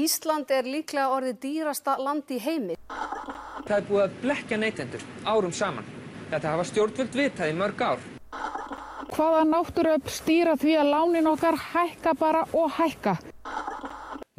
Ísland 0.00 0.50
er 0.54 0.68
líklega 0.68 1.08
orðið 1.10 1.40
dýrasta 1.42 1.96
land 1.98 2.30
í 2.30 2.38
heimi. 2.40 2.76
Það 3.66 3.76
er 3.76 3.88
búið 3.88 4.04
að 4.04 4.14
blekja 4.22 4.58
neytendur 4.58 5.02
árum 5.26 5.52
saman. 5.52 5.86
Þetta 6.30 6.54
hafa 6.54 6.64
stjórnvöld 6.68 7.18
vitað 7.18 7.50
í 7.50 7.56
mörg 7.58 7.82
ár. 7.82 8.06
Hvaða 9.10 9.42
náttúruöfl 9.50 10.14
stýra 10.14 10.54
því 10.58 10.76
að 10.78 10.92
lánin 10.94 11.28
okkar 11.30 11.58
hækka 11.72 12.14
bara 12.18 12.44
og 12.54 12.70
hækka? 12.78 13.16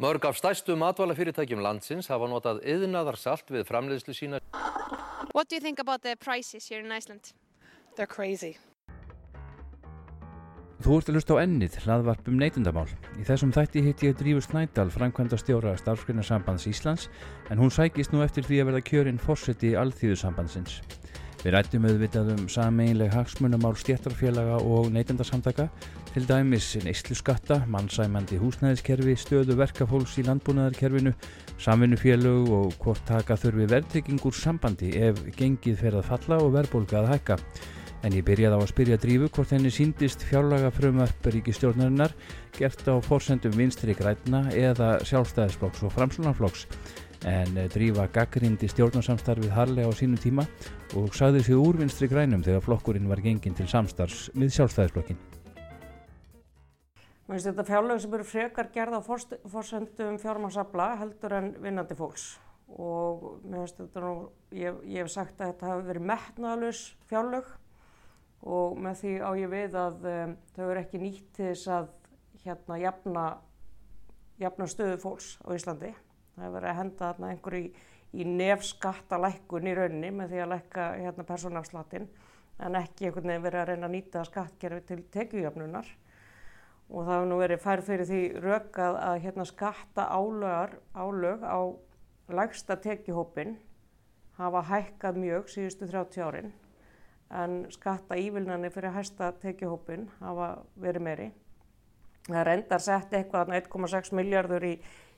Mörg 0.02 0.24
af 0.26 0.40
stærstu 0.40 0.74
matvælafyrirtækjum 0.80 1.60
landsins 1.62 2.08
hafa 2.10 2.26
notað 2.26 2.64
yðnaðarsalt 2.64 3.52
við 3.52 3.68
framleiðslu 3.68 4.16
sína. 4.16 4.40
What 5.32 5.48
do 5.48 5.56
you 5.56 5.60
think 5.60 5.78
about 5.78 6.02
the 6.02 6.16
prices 6.16 6.68
here 6.68 6.80
in 6.80 6.90
Iceland? 6.90 7.32
They're 7.94 8.08
crazy. 8.08 8.56
Þú 10.82 10.96
ert 10.98 11.10
að 11.12 11.14
lusta 11.14 11.34
á 11.38 11.42
ennið, 11.44 11.74
hlaðvarp 11.84 12.26
um 12.26 12.38
neytundamál. 12.40 12.88
Í 13.14 13.22
þessum 13.22 13.52
þætti 13.54 13.82
hitt 13.84 14.00
ég 14.02 14.16
Drífur 14.18 14.42
Snædal, 14.42 14.88
framkvæmda 14.90 15.36
stjóra 15.38 15.76
starfsgrunarsambands 15.78 16.64
Íslands, 16.66 17.04
en 17.54 17.60
hún 17.62 17.70
sækist 17.70 18.10
nú 18.10 18.24
eftir 18.24 18.42
því 18.48 18.58
að 18.58 18.66
verða 18.70 18.80
kjörinn 18.88 19.20
fórseti 19.22 19.76
alþýðusambandsins. 19.78 20.80
Við 21.44 21.54
rættum 21.54 21.86
auðvitað 21.86 22.32
um 22.34 22.48
sameinleg 22.50 23.14
hagsmunumál 23.14 23.76
stjættarfélaga 23.78 24.56
og 24.58 24.88
neytendasamtaka, 24.94 25.68
til 26.10 26.26
dæmis 26.26 26.72
neyslu 26.82 27.14
skatta, 27.14 27.60
mannsæmandi 27.70 28.40
húsnæðiskerfi, 28.42 29.14
stöðu 29.22 29.58
verkafólks 29.60 30.16
í 30.18 30.24
landbúnaðarkerfinu, 30.26 31.14
samvinnufélög 31.62 32.50
og 32.58 32.74
hvort 32.82 33.06
taka 33.06 33.38
þurfi 33.38 33.68
verðtryggingur 33.70 34.34
sambandi 34.34 34.96
ef 34.98 35.22
gengið 35.38 35.78
fer 35.84 36.00
að 36.00 36.10
falla 36.10 36.40
og 36.42 36.56
verðbólka 36.58 37.04
að 37.04 37.14
hækka. 37.14 37.38
En 38.02 38.14
ég 38.16 38.24
byrjaði 38.26 38.58
á 38.58 38.60
að 38.60 38.70
spyrja 38.72 38.96
Drífu 38.98 39.28
hvort 39.30 39.52
henni 39.54 39.70
síndist 39.70 40.24
fjárlaga 40.26 40.72
frumvarp 40.74 41.26
ríkistjórnarinnar 41.30 42.10
gert 42.56 42.82
á 42.90 42.98
forsendum 42.98 43.54
vinstri 43.54 43.94
græna 43.94 44.48
eða 44.50 44.96
sjálfstæðisflokks 45.06 45.84
og 45.86 45.94
framslunarflokks. 45.94 46.66
En 47.30 47.54
Drífa 47.70 48.08
gaggrindi 48.10 48.66
stjórnarsamstarfið 48.72 49.54
harlega 49.54 49.86
á 49.86 49.94
sínum 49.94 50.18
tíma 50.18 50.48
og 50.98 51.14
sagði 51.14 51.44
sig 51.46 51.54
úr 51.62 51.78
vinstri 51.78 52.10
grænum 52.10 52.42
þegar 52.42 52.66
flokkurinn 52.66 53.06
var 53.06 53.22
genginn 53.22 53.54
til 53.54 53.68
samstarfs 53.70 54.32
með 54.34 54.50
sjálfstæðisflokkin. 54.58 55.22
Mér 57.30 57.38
finnst 57.38 57.52
þetta 57.52 57.68
fjárlög 57.70 58.02
sem 58.02 58.18
eru 58.18 58.26
frekar 58.26 58.74
gerð 58.74 58.98
á 58.98 59.00
forsendum 59.06 60.18
fjármarsabla 60.18 60.88
heldur 60.98 61.38
en 61.38 61.52
vinnandi 61.62 61.94
fólks 61.94 62.32
og 62.66 63.44
mér 63.46 63.62
finnst 63.62 63.78
þetta 63.78 64.02
nú, 64.02 64.14
ég, 64.58 64.82
ég 64.90 65.04
hef 65.04 65.14
sagt 65.14 65.38
að 65.38 65.52
þetta 65.52 65.70
hafi 65.70 65.90
verið 65.92 66.10
metnaðalus 66.10 66.86
fjárlög 67.06 67.58
og 68.42 68.78
með 68.82 68.98
því 69.02 69.12
á 69.22 69.30
ég 69.38 69.52
við 69.52 69.76
að 69.78 70.06
um, 70.10 70.34
þau 70.56 70.64
eru 70.66 70.82
ekki 70.82 71.00
nýtt 71.02 71.30
til 71.36 71.48
þess 71.52 71.68
að 71.70 71.88
hérna 72.42 72.78
jafna, 72.82 73.24
jafna 74.42 74.68
stöðu 74.70 74.98
fólks 75.02 75.36
á 75.46 75.48
Íslandi. 75.54 75.92
Það 76.34 76.46
er 76.46 76.54
verið 76.56 76.70
að 76.72 76.78
henda 76.80 77.08
þarna 77.08 77.30
einhverju 77.30 77.62
í, 77.62 77.72
í 78.12 78.26
nefskattalækkun 78.28 79.68
í 79.70 79.74
rauninni 79.78 80.12
með 80.16 80.32
því 80.32 80.42
að 80.42 80.52
lækka 80.56 80.86
hérna 80.98 81.26
persónafslatinn 81.28 82.08
en 82.62 82.78
ekki 82.78 83.08
einhvern 83.08 83.30
veginn 83.30 83.44
verið 83.46 83.62
að 83.62 83.68
reyna 83.70 83.88
að 83.88 83.94
nýta 83.96 84.24
skattkerfi 84.26 84.86
til 84.88 84.98
tekjujöfnunar 85.14 85.92
og 86.92 87.06
það 87.06 87.14
hefur 87.14 87.28
nú 87.30 87.38
verið 87.40 87.62
færð 87.62 87.86
fyrir 87.88 88.08
því 88.10 88.22
rökað 88.42 88.98
að 89.00 89.20
hérna 89.24 89.46
skatta 89.48 90.08
álögar, 90.12 90.74
álög 90.92 91.46
á 91.46 91.60
lægsta 92.32 92.76
tekjuhópin 92.82 93.56
hafa 94.38 94.64
hækkað 94.68 95.22
mjög 95.22 95.48
síðustu 95.52 95.88
30 95.88 96.26
árin 96.26 96.52
en 97.32 97.66
skatta 97.72 98.16
ívilnani 98.20 98.70
fyrir 98.72 98.92
hæsta 98.92 99.32
tekjuhópin 99.42 100.08
hafa 100.20 100.50
verið 100.80 101.06
meiri. 101.06 101.28
Það 102.28 102.40
er 102.42 102.50
endar 102.52 102.82
sett 102.84 103.14
eitthvað 103.16 103.54
1,6 103.56 104.12
miljardur 104.14 104.64
í, 104.66 104.76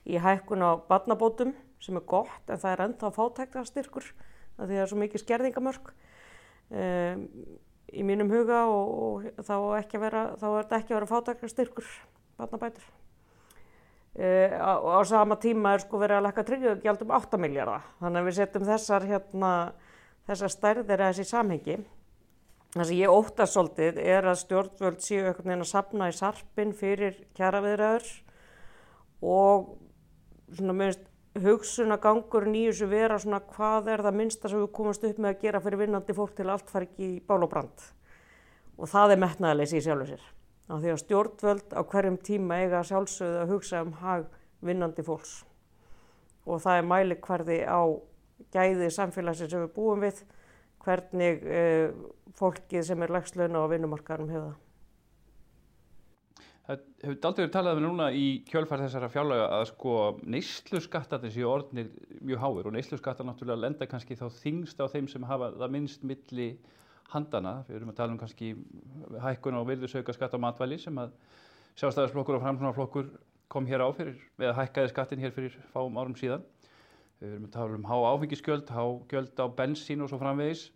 í 0.08 0.20
hækkun 0.22 0.64
á 0.64 0.78
badnabótum 0.88 1.52
sem 1.82 1.98
er 1.98 2.06
gott 2.08 2.48
en 2.48 2.60
það 2.60 2.72
er 2.72 2.82
enda 2.86 3.10
á 3.10 3.16
fátæktarstyrkur 3.16 4.06
því 4.54 4.70
það 4.70 4.80
er 4.80 4.90
svo 4.90 4.98
mikið 5.00 5.24
skerðingamörk 5.24 5.90
um, 6.70 7.24
í 7.94 8.04
mínum 8.06 8.30
huga 8.32 8.64
og, 8.70 8.92
og 9.06 9.44
þá, 9.44 9.54
vera, 10.00 10.26
þá 10.38 10.46
er 10.48 10.60
þetta 10.62 10.78
ekki 10.78 10.94
að 10.94 10.98
vera 10.98 11.10
fátæktarstyrkur 11.10 11.90
badnabætur. 12.38 12.86
Uh, 14.14 14.54
á, 14.54 14.72
á 14.78 15.00
sama 15.10 15.36
tíma 15.42 15.74
er 15.74 15.82
sko 15.82 15.98
verið 15.98 16.20
að 16.20 16.28
lekka 16.28 16.46
tryggjögjald 16.46 17.02
um 17.02 17.14
8 17.18 17.40
miljardar 17.42 17.88
þannig 17.98 18.20
að 18.20 18.28
við 18.28 18.36
setjum 18.38 18.66
þessar, 18.68 19.06
hérna, 19.10 19.52
þessar 20.28 20.54
stærðir 20.54 21.02
að 21.02 21.10
þessi 21.10 21.32
samhengi 21.32 21.78
Það 22.74 22.88
sem 22.88 22.98
ég 22.98 23.12
óttast 23.14 23.54
svolítið 23.54 23.98
er 24.02 24.26
að 24.26 24.40
stjórnvöld 24.40 25.02
séu 25.04 25.20
einhvern 25.22 25.46
veginn 25.46 25.62
að 25.62 25.70
sapna 25.70 26.08
í 26.10 26.14
sarpin 26.16 26.72
fyrir 26.74 27.20
kjaraviðræður 27.38 28.08
og 29.30 29.68
svona 30.50 30.74
meðist 30.74 31.04
hugsunagangurinn 31.44 32.56
í 32.58 32.64
þessu 32.66 32.88
vera 32.90 33.18
svona 33.22 33.40
hvað 33.46 33.92
er 33.94 34.02
það 34.06 34.18
minnsta 34.18 34.50
sem 34.50 34.58
við 34.58 34.72
komumst 34.74 35.06
upp 35.06 35.22
með 35.22 35.30
að 35.30 35.46
gera 35.46 35.62
fyrir 35.62 35.82
vinnandi 35.84 36.18
fólk 36.18 36.34
til 36.34 36.48
allt 36.50 36.74
fari 36.74 36.90
ekki 36.90 37.10
í 37.12 37.22
bál 37.22 37.46
og 37.46 37.50
brand. 37.54 37.86
Og 38.78 38.90
það 38.90 39.14
er 39.14 39.22
metnaðaleysi 39.22 39.78
í 39.78 39.86
sjálfu 39.86 40.10
sér. 40.10 40.28
Af 40.66 40.82
því 40.82 40.92
að 40.96 41.02
stjórnvöld 41.04 41.74
á 41.78 41.80
hverjum 41.94 42.20
tíma 42.26 42.60
eiga 42.62 42.82
sjálfsögðu 42.86 43.42
að 43.44 43.54
hugsa 43.54 43.82
um 43.86 43.94
hag 44.02 44.26
vinnandi 44.66 45.06
fólks. 45.06 45.44
Og 46.42 46.62
það 46.66 46.80
er 46.80 46.88
mæli 46.90 47.22
hverði 47.22 47.62
á 47.70 47.82
gæði 48.54 48.90
samfélagsins 48.94 49.54
sem 49.54 49.62
við 49.62 49.74
búum 49.78 50.02
við 50.02 50.24
hvernig 50.84 51.40
uh, 51.44 52.12
fólkið 52.38 52.86
sem 52.88 53.02
er 53.04 53.14
lagslauna 53.14 53.64
á 53.64 53.66
vinnumarkarum 53.72 54.30
hefur 54.32 54.46
það. 54.50 54.60
Það 56.64 56.84
hefur 57.04 57.26
aldrei 57.28 57.42
verið 57.42 57.52
talað 57.52 57.78
um 57.78 57.84
núna 57.84 58.06
í 58.16 58.28
kjölfar 58.48 58.80
þessara 58.80 59.10
fjárlega 59.12 59.48
að 59.52 59.66
sko 59.68 59.96
neyslu 60.24 60.80
skattarnir 60.80 61.34
séu 61.34 61.50
orðnir 61.50 61.90
mjög 62.24 62.40
háir 62.40 62.70
og 62.70 62.72
neyslu 62.72 62.96
skattar 62.96 63.28
náttúrulega 63.28 63.66
lenda 63.66 63.88
kannski 63.90 64.16
þá 64.16 64.30
þingst 64.38 64.80
á 64.80 64.88
þeim 64.88 65.10
sem 65.12 65.26
hafa 65.28 65.50
það 65.58 65.74
minnst 65.76 66.06
milli 66.08 66.48
handana. 67.12 67.58
Við 67.68 67.76
erum 67.78 67.92
að 67.92 67.98
tala 68.00 68.14
um 68.16 68.20
kannski 68.22 68.54
hækkun 69.26 69.60
og 69.60 69.68
virðusauka 69.68 70.16
skatt 70.16 70.36
á 70.36 70.40
matvæli 70.40 70.80
sem 70.80 71.02
að 71.04 71.12
sjálfstæðarsflokkur 71.82 72.38
og 72.38 72.44
framsvonarflokkur 72.46 73.12
kom 73.52 73.68
hér 73.68 73.84
á 73.84 73.88
fyrir, 73.92 74.16
eða 74.40 74.56
hækkaði 74.62 74.92
skattin 74.94 75.20
hér 75.20 75.34
fyrir 75.36 75.58
fáum 75.74 76.00
árum 76.00 76.16
síðan. 76.16 76.48
Við 77.22 77.30
erum 77.30 77.46
að 77.48 77.54
tala 77.54 77.78
um 77.78 77.86
há 77.88 77.96
áfengisgjöld, 78.12 78.70
há 78.74 78.84
gjöld 79.10 79.38
á 79.38 79.46
bensín 79.56 80.02
og 80.04 80.10
svo 80.10 80.18
framvegis. 80.20 80.68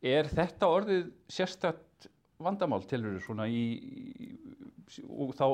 Er 0.00 0.28
þetta 0.30 0.68
orðið 0.70 1.08
sérstætt 1.32 2.08
vandamál 2.40 2.82
tilur 2.88 3.18
svona 3.24 3.46
í, 3.50 3.64
í, 3.80 4.28
og 5.10 5.34
þá 5.36 5.46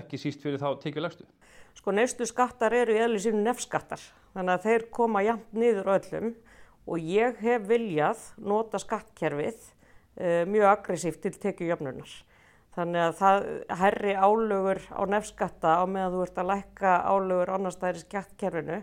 ekki 0.00 0.20
síst 0.20 0.42
fyrir 0.42 0.62
þá 0.62 0.80
tekið 0.82 1.06
lagstu? 1.06 1.26
Sko 1.74 1.94
nefstu 1.94 2.26
skattar 2.30 2.74
eru 2.74 2.94
í 2.94 3.00
eðli 3.02 3.20
sínum 3.22 3.44
nefnskattar 3.46 4.02
þannig 4.34 4.52
að 4.54 4.66
þeir 4.68 4.84
koma 4.94 5.22
jæmt 5.26 5.56
niður 5.56 5.90
öllum 5.96 6.28
og 6.84 7.08
ég 7.08 7.40
hef 7.42 7.64
viljað 7.68 8.28
nota 8.38 8.78
skattkerfið 8.82 9.58
uh, 9.58 10.44
mjög 10.50 10.70
aggressíft 10.70 11.22
til 11.24 11.34
tekið 11.34 11.74
jöfnunar. 11.74 12.14
Þannig 12.74 13.04
að 13.04 13.16
það 13.20 13.44
herri 13.80 14.14
álögur 14.18 14.80
á 14.90 15.02
nefnskatta 15.06 15.76
á 15.78 15.84
meðan 15.86 16.16
þú 16.16 16.22
ert 16.26 16.40
að 16.42 16.50
lækka 16.50 16.94
álögur 17.06 17.52
annars 17.54 17.78
það 17.78 17.90
er 17.90 17.98
í 17.98 18.04
skattkerfinu 18.04 18.78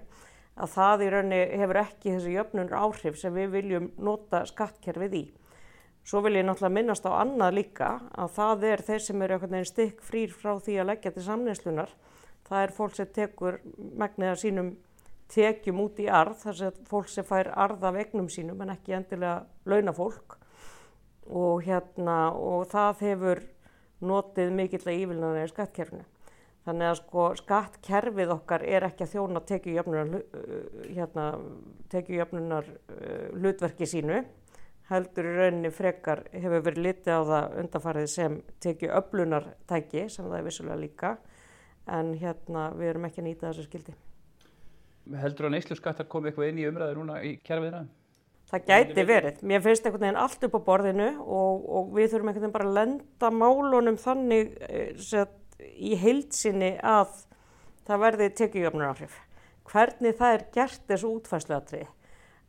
að 0.61 0.73
það 0.75 1.03
í 1.03 1.11
raunni 1.13 1.39
hefur 1.61 1.79
ekki 1.81 2.15
þessu 2.15 2.33
jöfnunur 2.35 2.77
áhrif 2.77 3.17
sem 3.19 3.33
við 3.33 3.53
viljum 3.55 3.87
nota 3.97 4.43
skattkerfið 4.49 5.17
í. 5.17 5.23
Svo 6.05 6.21
vil 6.25 6.35
ég 6.39 6.45
náttúrulega 6.47 6.75
minnast 6.75 7.05
á 7.05 7.11
annað 7.13 7.57
líka 7.59 7.89
að 8.17 8.31
það 8.37 8.63
er 8.71 8.83
þeir 8.87 9.03
sem 9.05 9.21
eru 9.21 9.35
einhvern 9.35 9.55
veginn 9.57 9.69
stykk 9.69 10.05
frýr 10.05 10.31
frá 10.33 10.55
því 10.57 10.77
að 10.81 10.89
leggja 10.89 11.13
til 11.15 11.25
samneinslunar. 11.25 11.91
Það 12.47 12.63
er 12.65 12.73
fólk 12.77 12.95
sem 12.97 13.11
tekur 13.15 13.59
megniða 14.01 14.37
sínum 14.41 14.71
tekjum 15.31 15.79
út 15.85 15.99
í 16.01 16.07
arð, 16.11 16.39
þess 16.41 16.65
að 16.67 16.79
fólk 16.89 17.09
sem 17.11 17.27
fær 17.27 17.51
arð 17.53 17.85
af 17.87 17.99
egnum 18.01 18.29
sínum 18.33 18.61
en 18.65 18.73
ekki 18.73 18.97
endilega 18.97 19.45
launafólk 19.69 20.37
og, 21.29 21.61
hérna, 21.63 22.17
og 22.35 22.65
það 22.73 23.05
hefur 23.05 23.43
notið 24.01 24.51
mikill 24.57 24.83
að 24.83 24.97
ívilnaðið 24.97 25.45
í 25.45 25.51
skattkerfinu. 25.53 26.07
Þannig 26.61 26.87
að 26.91 26.99
sko 26.99 27.23
skattkerfið 27.39 28.35
okkar 28.35 28.63
er 28.69 28.85
ekki 28.85 29.07
að 29.07 29.13
þjóna 29.15 29.41
tekjujöfnunar, 29.49 30.27
uh, 30.37 30.83
hérna, 30.93 31.25
uh, 31.97 33.23
hlutverki 33.33 33.87
sínu, 33.89 34.19
heldur 34.91 35.29
í 35.29 35.33
rauninni 35.39 35.71
frekar 35.73 36.25
hefur 36.35 36.65
verið 36.67 36.85
litið 36.85 37.17
á 37.17 37.21
það 37.31 37.57
undanfarið 37.63 38.07
sem 38.11 38.37
tekjuöflunartæki 38.63 40.05
sem 40.11 40.27
það 40.27 40.37
er 40.37 40.47
vissulega 40.49 40.79
líka, 40.83 41.15
en 41.89 42.13
hérna 42.21 42.67
við 42.77 42.91
erum 42.91 43.09
ekki 43.09 43.23
að 43.23 43.27
nýta 43.29 43.49
þessu 43.49 43.65
skildi. 43.65 43.97
Heldur 45.17 45.49
að 45.49 45.55
neyslu 45.55 45.79
skattar 45.79 46.09
komi 46.11 46.29
eitthvað 46.29 46.51
inn 46.51 46.61
í 46.61 46.69
umræðu 46.69 46.99
núna 46.99 47.17
í 47.25 47.33
kjærfiðina? 47.41 47.85
Það 48.51 48.65
gæti 48.67 49.03
verið. 49.07 49.43
Mér 49.47 49.61
finnst 49.63 49.85
einhvern 49.85 50.03
veginn 50.03 50.19
allt 50.19 50.41
upp 50.43 50.55
á 50.59 50.61
borðinu 50.65 51.09
og, 51.23 51.67
og 51.71 51.93
við 51.95 52.09
þurfum 52.11 52.31
einhvern 52.31 52.43
veginn 52.43 52.55
bara 52.57 52.67
að 52.67 52.77
lenda 52.77 53.29
málunum 53.31 53.99
þannig 54.01 54.51
eh, 54.67 54.89
sem 54.99 55.37
í 55.61 55.95
heilsinni 55.99 56.73
að 56.83 57.13
það 57.87 58.03
verði 58.05 58.29
tekjujöfnur 58.39 58.89
áhrif. 58.89 59.15
Hvernig 59.71 60.17
það 60.19 60.35
er 60.35 60.45
gert 60.55 60.83
þessu 60.89 61.13
útfærsluatri? 61.17 61.85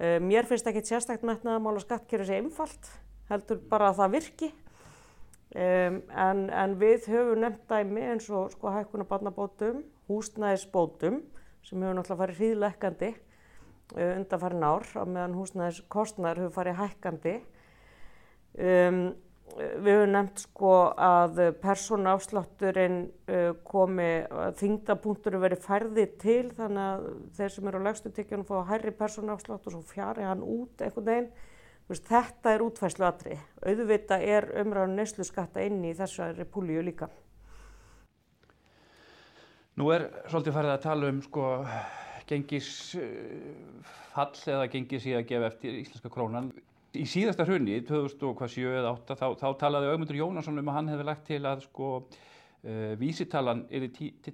Uh, 0.01 0.19
mér 0.25 0.49
finnst 0.49 0.69
ekki 0.69 0.85
sérstaklega 0.87 1.35
metnað 1.35 1.59
að 1.59 1.65
mála 1.67 1.85
skattkjöru 1.85 2.27
sé 2.29 2.41
einfalt, 2.41 2.91
heldur 3.31 3.63
bara 3.71 3.93
að 3.93 4.01
það 4.03 4.17
virki. 4.17 4.53
En, 5.53 6.47
en 6.49 6.75
við 6.81 7.11
höfum 7.13 7.43
nefnt 7.43 7.67
dæmi 7.69 8.07
eins 8.15 8.31
og 8.33 8.55
sko 8.55 8.71
hækkuna 8.73 9.05
barnabótum, 9.05 9.83
húsnæðisbótum 10.09 11.19
sem 11.61 11.83
hefur 11.83 11.99
náttúrulega 11.99 12.21
farið 12.23 12.39
hríðlekkandi 12.41 13.11
uh, 13.13 14.15
undanfærin 14.17 14.65
ár 14.65 14.87
á 14.97 15.05
meðan 15.05 15.37
húsnæðiskostnar 15.37 16.41
hefur 16.41 16.55
farið 16.57 16.81
hækkandi. 16.81 17.35
Um, 18.57 19.03
við 19.57 19.89
höfum 19.93 20.13
nefnt 20.15 20.43
sko 20.45 20.73
að 20.97 21.41
persónuafslátturinn 21.63 22.99
uh, 23.29 23.53
komi, 23.67 24.11
þingdapunkturinn 24.61 25.43
verið 25.43 25.65
færði 25.65 26.07
til 26.23 26.45
þannig 26.57 26.85
að 26.85 27.09
þeir 27.39 27.55
sem 27.55 27.71
eru 27.71 27.83
á 27.83 27.87
legstu 27.87 28.13
tekjunum 28.17 28.49
fá 28.49 28.55
hærri 28.71 28.95
persónuafslátt 28.97 29.67
og 29.69 29.77
svo 29.77 29.83
fjari 29.93 30.25
hann 30.27 30.45
út 30.45 30.85
einhvern 30.85 31.09
veginn. 31.09 31.33
Þetta 31.93 32.55
er 32.55 32.63
útfæslu 32.65 33.05
aðri. 33.05 33.35
Auðvita 33.69 34.17
er 34.25 34.47
umræðan 34.63 34.95
neyslu 34.97 35.27
skatta 35.29 35.61
inn 35.61 35.83
í 35.85 35.91
þessari 35.99 36.47
púlíu 36.49 36.81
líka. 36.87 37.11
Nú 39.77 39.91
er 39.93 40.07
svolítið 40.31 40.57
farið 40.57 40.73
að 40.73 40.83
tala 40.87 41.11
um 41.13 41.21
sko 41.25 41.51
gengis 42.31 42.71
fall 44.15 44.33
eða 44.55 44.69
gengis 44.73 45.09
í 45.09 45.15
að 45.19 45.27
gefa 45.31 45.51
eftir 45.53 45.79
íslenska 45.83 46.13
krónan. 46.13 46.53
Í 46.93 47.07
síðasta 47.09 47.47
hrunni, 47.49 47.79
2007 47.89 48.67
eða 48.69 48.91
2008, 48.99 49.15
þá, 49.17 49.27
þá 49.41 49.61
talaði 49.63 49.89
Augmundur 49.89 50.19
Jónasson 50.19 50.61
um 50.61 50.67
að 50.69 50.75
hann 50.77 50.91
hefði 50.93 51.05
lagt 51.09 51.23
til 51.25 51.39
að 51.49 51.63
sko 51.65 51.87
uh, 52.03 52.91
vísitalan 53.01 53.63
er 53.73 53.87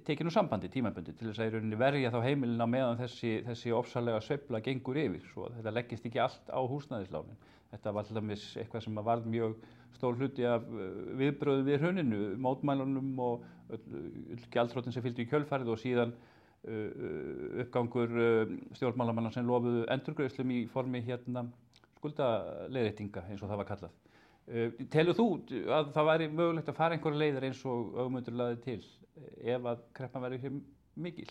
tekinu 0.03 0.33
sambandi, 0.33 0.67
tímaböndi, 0.73 1.13
til 1.15 1.29
þess 1.29 1.39
að 1.39 1.47
í 1.47 1.53
rauninni 1.53 1.79
verja 1.79 2.11
þá 2.11 2.17
heimilina 2.25 2.67
meðan 2.67 2.99
þessi, 2.99 3.37
þessi 3.45 3.71
ofsalega 3.77 4.19
sveifla 4.25 4.59
gengur 4.65 4.99
yfir, 4.99 5.23
svo 5.31 5.47
þetta 5.53 5.73
leggist 5.77 6.09
ekki 6.09 6.19
allt 6.25 6.51
á 6.51 6.59
húsnæðislánin. 6.59 7.39
Þetta 7.69 7.93
var 7.95 8.09
alltaf 8.09 8.59
eitthvað 8.59 8.83
sem 8.83 8.99
var 9.07 9.23
mjög 9.29 9.55
stór 9.95 10.19
hluti 10.19 10.45
af 10.49 10.67
viðbröðu 11.19 11.63
við 11.67 11.79
hruninu, 11.85 12.19
mótmælunum 12.43 13.23
og 13.23 13.47
gjaldrótin 14.51 14.95
sem 14.95 15.05
fylgdi 15.05 15.23
í 15.23 15.31
kjölfarið 15.31 15.71
og 15.71 15.79
síðan 15.79 16.11
uh, 16.11 17.63
uppgangur 17.63 18.19
uh, 18.19 18.53
stjórnmálamanna 18.75 19.31
sem 19.31 19.47
lofuðu 19.47 19.87
endurgröðslum 19.95 20.55
í 20.57 20.61
formi 20.73 21.05
hérna 21.07 21.47
skuldaleiðréttinga 21.99 23.27
eins 23.29 23.43
og 23.43 23.51
það 23.51 23.61
var 23.61 23.69
kallað. 23.69 23.97
Uh, 24.49 24.71
telur 24.89 25.17
þú 25.17 25.27
að 25.69 25.93
það 25.93 26.09
væri 26.09 26.31
mögulegt 26.33 26.71
að 26.71 26.79
fara 26.79 26.97
einhverja 26.97 27.23
leiðir 27.23 27.49
eins 27.51 27.63
og 27.69 27.99
augmyndur 27.99 28.39
laði 28.39 28.61
til 28.65 28.81
ef 29.43 29.65
að 29.67 29.83
kreppan 29.93 30.23
verið 30.25 30.61
mikil? 30.99 31.29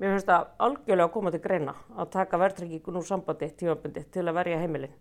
Mér 0.00 0.14
finnst 0.14 0.30
það 0.30 0.46
algjörlega 0.64 1.06
að 1.06 1.12
koma 1.12 1.30
til 1.34 1.42
greina 1.44 1.74
að 1.92 2.12
taka 2.14 2.38
verðtryggingun 2.40 2.98
úr 3.00 3.04
sambandi 3.04 3.50
tímabundi 3.60 4.04
til 4.12 4.24
að 4.24 4.36
verja 4.38 4.60
heimilin. 4.62 4.94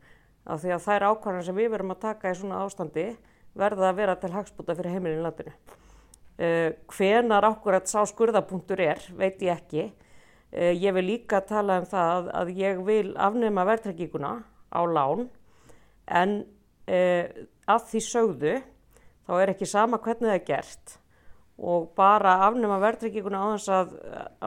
Af 0.44 0.60
því 0.64 0.74
að 0.76 0.86
þær 0.86 1.06
ákvarðan 1.10 1.46
sem 1.48 1.56
við 1.56 1.70
verum 1.72 1.94
að 1.94 2.02
taka 2.04 2.32
í 2.32 2.36
svona 2.36 2.64
ástandi 2.66 3.06
verða 3.60 3.90
að 3.90 4.02
vera 4.02 4.16
til 4.20 4.32
hagspúta 4.34 4.76
fyrir 4.76 4.98
heimilin 4.98 5.24
landinu. 5.24 5.54
Uh, 6.40 6.76
hvenar 6.92 7.48
ákvarðat 7.48 7.92
sá 7.92 8.04
skurðapunktur 8.12 8.84
er, 8.84 9.02
veit 9.16 9.40
ég 9.44 9.56
ekki. 9.56 9.88
Uh, 10.50 10.74
ég 10.74 10.96
vil 10.98 11.06
líka 11.12 11.44
tala 11.46 11.80
um 11.82 11.90
það 11.90 12.32
að 12.34 12.54
ég 12.58 12.80
vil 12.88 13.12
afnema 13.22 13.68
verðtrygginguna 13.70 14.32
á 14.74 14.82
lán 14.90 15.28
en 16.10 16.40
uh, 16.90 17.26
að 17.70 17.86
því 17.92 18.02
sögðu 18.08 18.56
þá 19.30 19.36
er 19.38 19.54
ekki 19.54 19.70
sama 19.70 20.00
hvernig 20.02 20.32
það 20.32 20.40
er 20.40 20.48
gert 20.48 20.96
og 21.60 21.92
bara 21.98 22.40
afnema 22.48 22.80
verðtrygginguna 22.82 23.42
á 23.44 23.48
þess 23.54 23.72
að, 23.76 23.96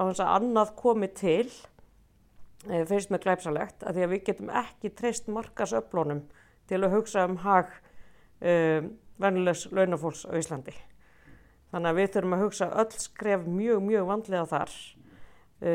að 0.00 0.22
annað 0.24 0.72
komi 0.78 1.08
til 1.12 1.44
e, 2.66 2.82
finnst 2.88 3.12
með 3.12 3.26
glæpsalegt 3.26 3.84
að 3.84 3.98
því 3.98 4.06
að 4.06 4.14
við 4.14 4.22
getum 4.28 4.52
ekki 4.62 4.92
treyst 4.96 5.28
markasöflónum 5.32 6.22
til 6.70 6.80
að 6.80 6.96
hugsa 6.96 7.26
um 7.28 7.36
hag 7.44 7.74
e, 8.40 8.54
vennilegs 9.20 9.66
launafólks 9.70 10.24
á 10.24 10.32
Íslandi. 10.40 10.74
Þannig 11.72 11.90
að 11.90 12.00
við 12.00 12.10
þurfum 12.16 12.36
að 12.36 12.44
hugsa 12.46 12.70
öll 12.80 12.96
skref 12.96 13.44
mjög, 13.46 13.84
mjög 13.84 14.08
vandlega 14.08 14.48
þar 14.48 14.74
e, 15.62 15.74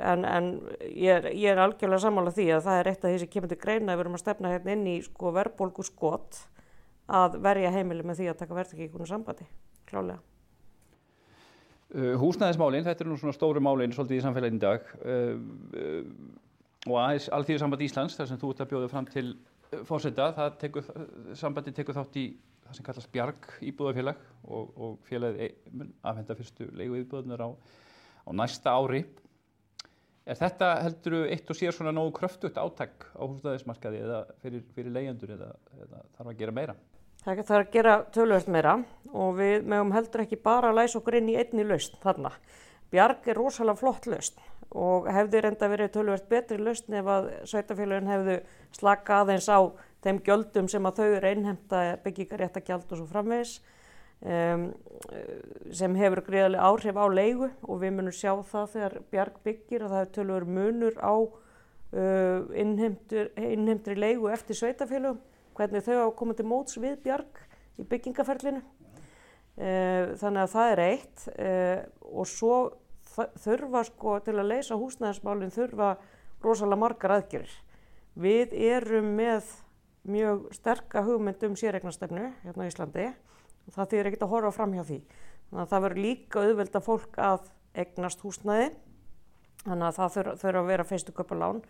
en, 0.00 0.24
en 0.26 0.48
ég, 0.88 1.10
er, 1.12 1.28
ég 1.36 1.52
er 1.52 1.60
algjörlega 1.62 2.02
sammála 2.06 2.32
því 2.34 2.46
að 2.56 2.64
það 2.68 2.80
er 2.80 2.90
eitt 2.92 3.04
af 3.04 3.12
því 3.12 3.22
sem 3.22 3.32
kemur 3.34 3.52
til 3.52 3.60
greina 3.62 3.92
að 3.92 4.00
við 4.00 4.04
erum 4.06 4.18
að 4.18 4.22
stefna 4.24 4.52
hérna 4.54 4.76
inn 4.76 4.86
í 4.90 4.96
sko, 5.04 5.32
verðbólgu 5.36 5.86
skot 5.86 6.40
að 7.06 7.36
verja 7.44 7.74
heimili 7.74 8.06
með 8.06 8.22
því 8.22 8.30
að 8.32 8.40
taka 8.40 8.58
verðtrygginguna 8.58 9.10
sambandi, 9.10 9.46
klálega. 9.86 10.18
Uh, 11.86 12.16
húsnæðismálinn, 12.18 12.82
þetta 12.82 13.04
er 13.04 13.08
nú 13.12 13.16
svona 13.20 13.36
stóru 13.36 13.62
málinn 13.62 13.92
svolítið 13.94 14.18
í 14.18 14.24
samfélagin 14.24 14.58
í 14.58 14.62
dag 14.64 14.88
uh, 15.06 15.36
uh, 15.78 16.00
og 16.90 16.96
aðeins 16.98 17.28
Alþýðisamband 17.36 17.84
Íslands 17.86 18.16
þar 18.18 18.28
sem 18.32 18.40
þú 18.40 18.50
ert 18.50 18.64
að 18.64 18.72
bjóða 18.72 18.90
fram 18.90 19.06
til 19.10 19.28
fórseta, 19.86 20.32
það 20.34 20.58
tekur, 20.60 20.90
sambandi 21.38 21.74
tekur 21.74 21.96
þátt 21.96 22.18
í 22.18 22.26
það 22.66 22.78
sem 22.78 22.86
kallast 22.86 23.12
Bjarg 23.14 23.48
íbúðafélag 23.70 24.22
og, 24.44 24.70
og 24.74 24.96
félagið 25.06 25.54
afhenda 26.06 26.36
fyrstu 26.38 26.68
leigu 26.76 26.98
íbúðunar 27.00 27.44
á, 27.46 27.48
á 28.26 28.30
næsta 28.34 28.74
ári. 28.74 29.04
Er 30.26 30.34
þetta 30.34 30.68
heldur 30.82 31.14
eitt 31.30 31.50
og 31.52 31.54
sér 31.54 31.74
svona 31.74 31.92
nógu 31.94 32.10
kröftugt 32.16 32.56
áttak 32.58 33.04
á 33.14 33.22
húsnæðismarkaði 33.22 34.00
eða 34.02 34.20
fyrir, 34.42 34.64
fyrir 34.74 34.94
leyendur 34.96 35.36
eða, 35.36 35.52
eða 35.78 36.00
þarf 36.16 36.30
að 36.32 36.40
gera 36.40 36.54
meira? 36.56 36.74
Það 37.22 37.42
þarf 37.46 37.60
að 37.60 37.70
gera 37.76 37.94
tölvöld 38.14 38.48
meira 38.54 38.72
og 39.12 39.38
við 39.38 39.68
meðum 39.70 39.94
heldur 39.94 40.24
ekki 40.24 40.40
bara 40.42 40.72
að 40.72 40.80
læsa 40.80 40.98
okkur 40.98 41.18
inn 41.20 41.30
í 41.30 41.38
einni 41.38 41.66
lausn 41.66 41.98
þarna. 42.02 42.32
Bjarg 42.90 43.30
er 43.30 43.38
rosalega 43.38 43.78
flott 43.78 44.10
lausn 44.10 44.42
og 44.74 45.06
hefði 45.14 45.44
reynda 45.44 45.70
verið 45.70 45.94
tölvöld 45.94 46.26
betri 46.30 46.58
lausn 46.58 46.98
ef 46.98 47.12
að 47.14 47.30
sveitafélagin 47.52 48.10
hefðu 48.10 48.36
slaka 48.74 49.20
aðeins 49.22 49.46
á 49.46 49.62
þeim 50.02 50.20
gjöldum 50.26 50.70
sem 50.70 50.90
að 50.90 51.00
þau 51.00 51.06
eru 51.06 51.30
einhemta 51.30 51.84
byggingaréttagjald 52.02 52.90
og 52.90 52.98
svo 52.98 53.06
framvegis 53.10 53.60
um, 54.26 54.66
sem 55.74 55.96
hefur 55.98 56.24
greiðarlega 56.26 56.66
áhrif 56.66 56.98
á 56.98 57.06
leigu 57.08 57.50
og 57.62 57.80
við 57.82 57.96
munum 57.96 58.14
sjá 58.14 58.32
það 58.50 58.68
þegar 58.74 58.98
Bjarg 59.12 59.40
byggir 59.46 59.86
að 59.86 59.94
það 59.94 60.02
hefur 60.02 60.14
tölvöld 60.18 60.52
munur 60.58 61.00
á 61.00 61.14
uh, 61.16 62.40
innhemtri 63.46 63.96
leigu 63.96 64.30
eftir 64.32 64.58
sveitafélagum 64.58 65.22
hvernig 65.56 65.84
þau 65.84 65.96
á 65.96 66.06
að 66.06 66.16
koma 66.18 66.36
til 66.36 66.48
móts 66.48 66.78
við 66.80 66.98
bjarg 67.04 67.44
í 67.80 67.84
byggingaferlinu. 67.88 68.62
Eh, 69.56 70.12
þannig 70.20 70.42
að 70.42 70.50
það 70.52 70.70
er 70.72 70.82
eitt 70.84 71.22
eh, 71.40 71.78
og 72.12 72.28
svo 72.28 72.56
þurfa 73.40 73.86
sko 73.88 74.18
til 74.24 74.34
að 74.36 74.50
leysa 74.50 74.76
húsnæðismálinn 74.76 75.54
þurfa 75.54 75.94
rosalega 76.44 76.80
margar 76.82 77.14
aðgjörir. 77.16 77.54
Við 78.20 78.52
erum 78.68 79.14
með 79.16 79.48
mjög 80.06 80.50
sterka 80.56 81.02
hugmynd 81.06 81.40
um 81.48 81.56
sérregnastefnu 81.56 82.28
hérna 82.44 82.66
í 82.66 82.70
Íslandi 82.70 83.06
og 83.66 83.74
það 83.74 83.90
þýðir 83.92 84.10
ekkert 84.10 84.24
að 84.26 84.32
horfa 84.34 84.54
fram 84.54 84.76
hjá 84.76 84.84
því. 84.86 85.00
Þannig 85.46 85.62
að 85.62 85.72
það 85.72 85.84
verður 85.86 86.04
líka 86.04 86.42
auðvelda 86.42 86.82
fólk 86.82 87.18
að 87.22 87.50
egnast 87.82 88.24
húsnæði. 88.24 88.70
Þannig 89.66 89.86
að 89.88 89.98
það 89.98 90.16
þurfa 90.42 90.62
að 90.62 90.70
vera 90.70 90.86
feistu 90.86 91.14
köpalán 91.14 91.60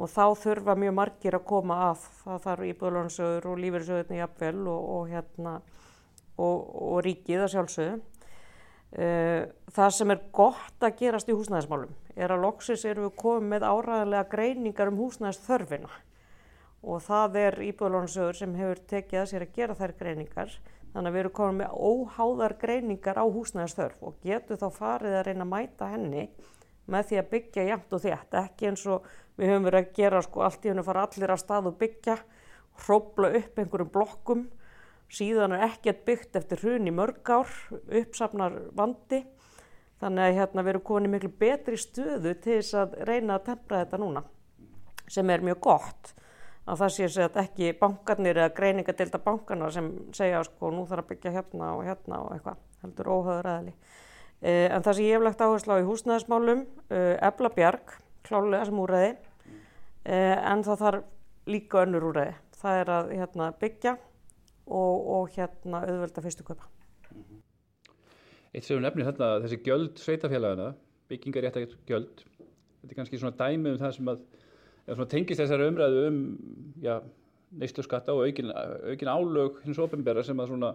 og 0.00 0.08
þá 0.08 0.24
þurfa 0.38 0.76
mjög 0.78 0.94
margir 0.96 1.36
að 1.36 1.46
koma 1.48 1.78
að. 1.90 2.06
Það 2.22 2.44
þarf 2.46 2.68
íbúðlónsögur 2.70 3.50
og 3.50 3.60
lífeyrisögurni 3.64 4.20
jafnvel 4.20 4.60
og, 4.70 4.88
og, 4.96 5.10
hérna, 5.10 5.54
og, 6.40 6.70
og 6.90 7.02
ríkið 7.06 7.44
að 7.44 7.52
sjálfsögðu. 7.54 8.00
Uh, 8.90 9.44
það 9.70 9.92
sem 9.94 10.10
er 10.10 10.22
gott 10.34 10.82
að 10.82 10.96
gerast 10.98 11.28
í 11.30 11.34
húsnæðismálum 11.36 11.92
er 12.18 12.32
að 12.34 12.42
loksis 12.42 12.82
erum 12.90 13.06
við 13.06 13.20
komið 13.20 13.52
með 13.52 13.66
áræðanlega 13.68 14.30
greiningar 14.32 14.90
um 14.90 14.98
húsnæðisþörfina. 14.98 15.90
Og 16.80 17.02
það 17.04 17.38
er 17.38 17.58
íbúðlónsögur 17.68 18.38
sem 18.40 18.56
hefur 18.58 18.80
tekið 18.90 19.20
að 19.20 19.28
sér 19.30 19.44
að 19.46 19.54
gera 19.60 19.76
þær 19.78 19.94
greiningar 20.00 20.56
þannig 20.92 21.08
að 21.10 21.14
við 21.14 21.22
erum 21.24 21.36
komið 21.38 21.58
með 21.60 21.74
óháðar 21.90 22.56
greiningar 22.60 23.20
á 23.20 23.24
húsnæðisþörf 23.24 24.06
og 24.06 24.20
getur 24.24 24.60
þá 24.60 24.68
farið 24.74 25.18
að 25.18 25.26
reyna 25.28 25.46
að 25.46 25.52
mæta 25.54 25.90
henni 25.92 26.28
með 26.90 27.10
því 27.10 27.18
að 27.20 27.28
byggja 27.30 27.64
jæmt 27.68 27.92
og 27.94 28.00
þétt, 28.02 28.38
ekki 28.40 28.70
eins 28.70 28.86
og 28.90 29.04
Við 29.40 29.48
höfum 29.48 29.66
verið 29.70 29.86
að 29.86 29.92
gera 29.96 30.20
sko 30.20 30.42
allt 30.44 30.66
í 30.66 30.68
hennu 30.68 30.82
fara 30.84 31.02
allir 31.06 31.30
að 31.32 31.38
stað 31.40 31.68
og 31.70 31.76
byggja, 31.80 32.16
hrópla 32.84 33.30
upp 33.38 33.60
einhverjum 33.62 33.92
blokkum, 33.94 34.42
síðan 35.08 35.54
er 35.56 35.62
ekkert 35.70 36.02
byggt 36.04 36.36
eftir 36.36 36.60
hrun 36.60 36.90
í 36.90 36.92
mörg 36.92 37.30
ár, 37.32 37.54
uppsafnar 38.02 38.58
vandi. 38.76 39.22
Þannig 40.00 40.26
að 40.26 40.36
hérna 40.36 40.64
við 40.66 40.72
erum 40.74 40.84
komin 40.90 41.08
í 41.08 41.12
miklu 41.14 41.32
betri 41.40 41.80
stöðu 41.80 42.34
til 42.36 42.58
þess 42.58 42.76
að 42.82 42.98
reyna 43.08 43.38
að 43.38 43.46
tempra 43.48 43.80
þetta 43.80 44.00
núna, 44.02 44.24
sem 45.08 45.32
er 45.32 45.46
mjög 45.48 45.62
gott. 45.70 46.12
Að 46.70 46.82
það 46.84 46.92
sé 46.94 47.24
að 47.24 47.38
ekki 47.42 47.72
bankarnir 47.80 48.38
eða 48.38 48.54
greiningadelta 48.54 49.18
bankana 49.24 49.70
sem 49.74 49.88
segja 50.14 50.44
sko 50.46 50.70
nú 50.70 50.84
þarf 50.86 51.06
að 51.06 51.08
byggja 51.14 51.32
hérna 51.34 51.72
og 51.76 51.82
hérna 51.88 52.20
og 52.22 52.36
eitthvað, 52.36 52.60
heldur 52.84 53.10
óhauður 53.10 53.50
aðli. 53.54 53.74
Eh, 54.40 54.68
en 54.70 54.84
það 54.86 54.96
sem 54.96 55.08
ég 55.08 55.18
hef 55.18 55.26
lagt 55.26 55.42
áherslu 55.42 55.74
á 55.74 55.82
í 55.82 55.88
húsnæðismálum, 55.88 56.62
eh, 56.94 57.16
Ebla 57.26 57.50
Bjarg, 57.56 57.96
klálega 58.28 58.68
sem 58.68 58.78
úræði, 58.78 59.16
Eh, 60.08 60.36
en 60.48 60.62
það 60.64 60.80
þarf 60.80 61.48
líka 61.50 61.82
önnur 61.84 62.06
úræði. 62.08 62.36
Það 62.60 62.78
er 62.80 62.90
að 62.94 63.10
hérna, 63.18 63.48
byggja 63.60 63.94
og, 64.66 65.08
og 65.16 65.34
hérna, 65.34 65.82
auðvelda 65.84 66.24
fyrstu 66.24 66.46
köpa. 66.46 66.68
Eitt 68.50 68.64
sem 68.64 68.78
við 68.78 68.86
nefnum 68.86 69.06
þetta, 69.10 69.28
þessi 69.44 69.58
gjöld 69.66 70.00
sveitafélagana, 70.00 70.70
byggingaréttar 71.10 71.68
gjöld, 71.88 72.24
þetta 72.80 72.94
er 72.94 72.98
kannski 72.98 73.20
svona 73.20 73.36
dæmi 73.38 73.74
um 73.74 73.78
það 73.80 73.92
sem 73.98 74.10
að, 74.10 74.24
tengist 75.10 75.40
þessari 75.40 75.68
umræðu 75.70 76.06
um 76.08 76.20
já, 76.82 77.00
neyslu 77.60 77.84
skatta 77.86 78.14
og 78.14 78.26
aukin, 78.26 78.52
aukin 78.52 79.12
álög 79.12 79.60
hins 79.64 79.80
ofinbera 79.82 80.24
sem 80.26 80.38
að 80.40 80.52
svona 80.52 80.74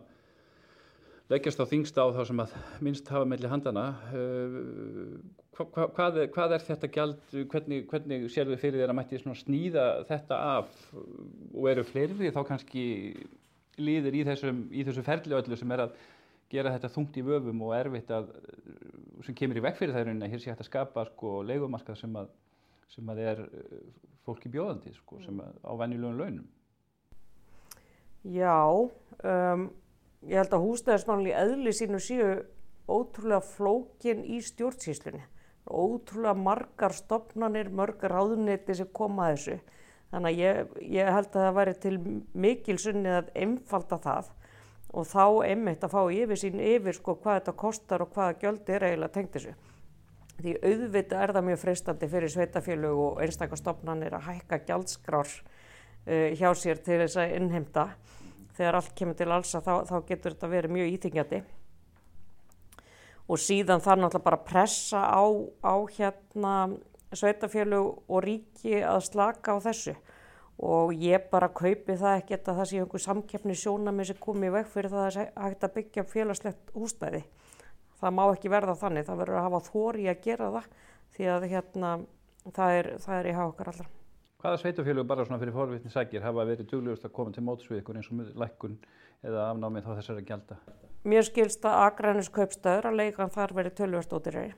leggjast 1.32 1.62
á 1.62 1.66
þingst 1.66 1.98
á 1.98 2.06
þá 2.14 2.22
sem 2.30 2.42
að 2.44 2.54
minnst 2.86 3.08
hafa 3.10 3.26
melli 3.26 3.50
handana. 3.50 3.86
Uh, 4.14 5.16
hva, 5.56 5.66
hva, 5.66 5.88
hvað, 5.96 6.20
er, 6.22 6.30
hvað 6.36 6.58
er 6.58 6.66
þetta 6.68 6.92
gjald, 6.94 7.24
hvernig, 7.52 7.86
hvernig 7.90 8.28
sér 8.34 8.52
þau 8.52 8.60
fyrir 8.62 8.84
þér 8.84 8.94
að 8.94 9.00
mætti 9.00 9.22
snýða 9.24 9.86
þetta 10.10 10.42
af 10.58 10.84
og 10.94 11.70
eru 11.72 11.86
fleiri 11.88 12.34
þá 12.36 12.44
kannski 12.52 12.86
líður 13.82 14.20
í 14.20 14.26
þessum, 14.28 14.62
í 14.72 14.84
þessu 14.88 15.04
ferli 15.06 15.36
öllu 15.36 15.58
sem 15.60 15.74
er 15.76 15.86
að 15.88 15.96
gera 16.52 16.74
þetta 16.76 16.92
þungt 16.94 17.18
í 17.20 17.24
vöfum 17.26 17.64
og 17.66 17.76
erfitt 17.76 18.12
að, 18.14 18.30
sem 19.26 19.36
kemur 19.38 19.60
í 19.60 19.64
vekk 19.66 19.80
fyrir 19.80 19.96
það 19.96 20.08
rauninni 20.08 20.28
að 20.28 20.36
hér 20.36 20.44
sé 20.44 20.52
hægt 20.52 20.64
að 20.64 20.70
skapa 20.70 21.06
sko 21.10 21.40
leikumarkað 21.48 22.00
sem 22.04 22.20
að, 22.20 22.30
sem 22.92 23.10
að 23.12 23.22
er 23.26 23.42
fólki 24.26 24.50
bjóðandi 24.52 24.94
sko 24.96 25.20
sem 25.24 25.40
að, 25.42 25.56
á 25.62 25.72
venjulegum 25.80 26.20
launum. 26.20 26.48
Já, 28.26 28.58
um, 28.74 29.68
ég 30.26 30.40
held 30.40 30.56
að 30.58 30.66
húsnæðismannli 30.66 31.34
eðli 31.38 31.74
sínu 31.78 32.02
séu 32.02 32.30
ótrúlega 32.90 33.44
flókin 33.46 34.24
í 34.26 34.42
stjórnsýslunni. 34.46 35.22
Ótrúlega 35.66 36.38
margar 36.38 36.94
stopnanir, 36.94 37.70
mörgar 37.74 38.14
ráðuneti 38.14 38.78
sem 38.78 38.90
koma 38.94 39.30
að 39.30 39.36
þessu. 39.36 39.60
Þannig 40.14 40.32
að 40.32 40.42
ég, 40.42 40.74
ég 40.96 41.12
held 41.12 41.30
að 41.32 41.46
það 41.46 41.56
væri 41.60 41.76
til 41.84 41.96
mikil 42.46 42.78
sunni 42.82 43.14
að 43.14 43.32
einfalda 43.36 43.98
það 44.02 44.34
og 44.96 45.08
þá 45.10 45.24
einmitt 45.44 45.84
að 45.84 45.92
fá 45.92 46.02
yfir 46.14 46.40
sín 46.40 46.62
yfir 46.64 46.96
sko 46.96 47.18
hvað 47.20 47.40
þetta 47.42 47.54
kostar 47.60 48.04
og 48.06 48.14
hvaða 48.16 48.38
gjöld 48.42 48.70
er 48.72 48.86
eiginlega 48.88 49.16
tengt 49.18 49.34
þessu. 49.36 49.56
Því 50.36 50.56
auðvitað 50.60 51.22
er 51.24 51.34
það 51.36 51.46
mjög 51.50 51.60
freistandi 51.62 52.10
fyrir 52.12 52.32
sveitafélög 52.34 53.02
og 53.06 53.22
einstakar 53.24 53.60
stopnanir 53.60 54.16
að 54.18 54.26
hækka 54.30 54.64
gjaldskrár 54.68 55.30
uh, 55.32 56.32
hjá 56.36 56.50
sér 56.60 56.82
til 56.84 57.00
þess 57.04 57.20
að 57.22 57.38
innheimta. 57.38 57.86
Þegar 58.56 58.80
allt 58.80 58.96
kemur 58.96 59.20
til 59.20 59.30
alls 59.32 59.56
að 59.56 59.70
þá, 59.70 59.76
þá 59.92 59.96
getur 60.10 60.36
þetta 60.36 60.52
verið 60.52 60.76
mjög 60.76 60.92
íþingjandi 60.96 61.44
og 63.26 63.42
síðan 63.42 63.82
þarf 63.82 64.02
náttúrulega 64.02 64.26
bara 64.28 64.40
að 64.40 64.50
pressa 64.50 65.02
á, 65.02 65.26
á 65.66 65.76
hérna 65.96 66.56
sveitafélög 67.16 68.04
og 68.06 68.24
ríki 68.26 68.82
að 68.86 69.02
slaka 69.08 69.56
á 69.56 69.60
þessu. 69.66 69.96
Og 70.56 70.94
ég 70.96 71.26
bara 71.32 71.52
kaupi 71.52 71.98
það 72.00 72.20
ekkert 72.22 72.48
að 72.48 72.60
það 72.60 72.70
sé 72.70 72.78
einhver 72.80 73.04
samkeppni 73.04 73.56
sjónami 73.60 74.06
sem 74.08 74.20
komi 74.22 74.52
veg 74.54 74.70
fyrir 74.72 74.94
það 74.94 75.08
að 75.08 75.18
það 75.18 75.48
hægt 75.48 75.66
að 75.68 75.74
byggja 75.80 76.06
félagslegt 76.14 76.72
húsnæði. 76.76 77.24
Það 78.06 78.14
má 78.14 78.26
ekki 78.30 78.50
verða 78.54 78.74
þannig, 78.78 79.06
það 79.08 79.22
verður 79.24 79.40
að 79.40 79.46
hafa 79.48 79.60
þóri 79.66 80.04
að 80.12 80.20
gera 80.22 80.48
það 80.54 80.66
því 81.16 81.30
að 81.34 81.46
hérna, 81.50 81.94
það, 82.54 82.74
er, 82.80 82.90
það 83.02 83.16
er 83.16 83.30
í 83.30 83.32
hafa 83.34 83.54
okkar 83.54 83.72
allra. 83.72 83.86
Hvaða 84.44 84.60
sveitafélög 84.62 85.08
bara 85.10 85.26
svona 85.26 85.40
fyrir 85.42 85.56
forvitni 85.56 85.90
sækir 85.90 86.22
hafa 86.22 86.46
verið 86.46 86.68
duglegust 86.70 87.08
að 87.08 87.16
koma 87.16 87.34
til 87.34 87.44
mótsvið 87.48 87.80
ykkur 87.82 87.98
eins 87.98 88.12
og 88.14 88.38
lækkun 88.44 88.76
eða 89.26 89.48
afnámið 89.48 89.88
þá 89.88 89.90
þessari 89.96 90.26
gælda? 90.28 90.60
Mér 91.10 91.26
skilst 91.26 91.66
að 91.66 91.80
Akranis 91.88 92.30
kaupstöður 92.36 92.92
að 92.92 93.00
leikan 93.00 93.34
þar 93.34 93.56
verið 93.58 93.76
tölvörst 93.82 94.14
ódýrari 94.14 94.54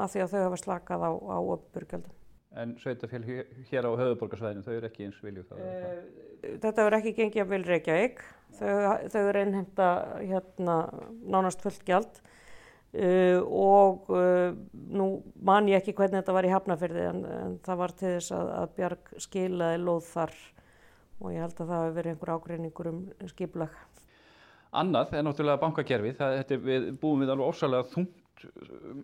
af 0.00 0.14
því 0.14 0.24
að 0.24 0.32
þau 0.32 0.40
hafa 0.46 0.62
slakað 0.62 1.04
á, 1.04 1.10
á 1.12 1.38
uppburgjöldum. 1.58 2.16
En 2.64 2.74
sveitafélag 2.80 3.52
hér 3.68 3.86
á 3.86 3.92
höfuborgarsvæðinu, 3.92 4.64
þau 4.64 4.72
eru 4.78 4.88
ekki 4.88 5.04
eins 5.04 5.20
vilju 5.20 5.44
það? 5.50 5.60
Uh, 5.68 6.56
þetta 6.64 6.86
verður 6.86 6.98
ekki 7.02 7.16
gengið 7.20 7.44
að 7.44 7.52
vil 7.52 7.62
Reykjavík. 7.68 8.24
Þau, 8.56 8.72
þau 9.12 9.20
eru 9.20 9.44
einhenda 9.44 9.88
hérna, 10.24 10.76
nánast 11.28 11.60
fullt 11.60 11.84
gjald 11.86 12.22
uh, 12.94 13.40
og 13.44 14.08
uh, 14.14 14.54
nú 14.72 15.10
man 15.46 15.68
ég 15.70 15.80
ekki 15.80 15.94
hvernig 15.98 16.20
þetta 16.20 16.36
var 16.36 16.48
í 16.48 16.54
hafnafyrði 16.54 17.04
en, 17.10 17.20
en 17.40 17.58
það 17.66 17.82
var 17.82 17.94
til 17.98 18.14
þess 18.16 18.34
að, 18.36 18.54
að 18.56 18.72
Bjarg 18.78 19.12
skilaði 19.26 19.82
lóð 19.84 20.08
þar 20.10 20.34
og 21.20 21.34
ég 21.34 21.44
held 21.44 21.58
að 21.58 21.70
það 21.70 21.84
hefur 21.84 21.96
verið 21.98 22.14
einhver 22.14 22.32
ágreiningur 22.34 22.90
um 22.90 23.00
skiplag. 23.28 23.74
Annað 24.80 25.16
er 25.18 25.24
náttúrulega 25.26 25.60
bankakerfið. 25.64 26.16
Það, 26.20 26.36
þetta, 26.40 26.58
við 26.64 26.86
búum 27.02 27.24
við 27.24 27.32
alveg 27.34 27.50
ósalega 27.50 27.88
þungt 27.90 28.44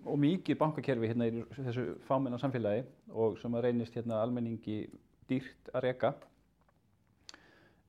og 0.06 0.16
mikið 0.22 0.58
bankakerfi 0.60 1.10
hérna 1.10 1.26
í 1.28 1.42
þessu 1.58 1.84
fámenna 2.06 2.38
samfélagi 2.40 2.86
og 3.12 3.36
sem 3.40 3.56
að 3.58 3.66
reynist 3.66 3.98
hérna 3.98 4.22
almenningi 4.22 4.86
dýrt 5.28 5.72
að 5.74 5.88
reyka. 5.88 6.14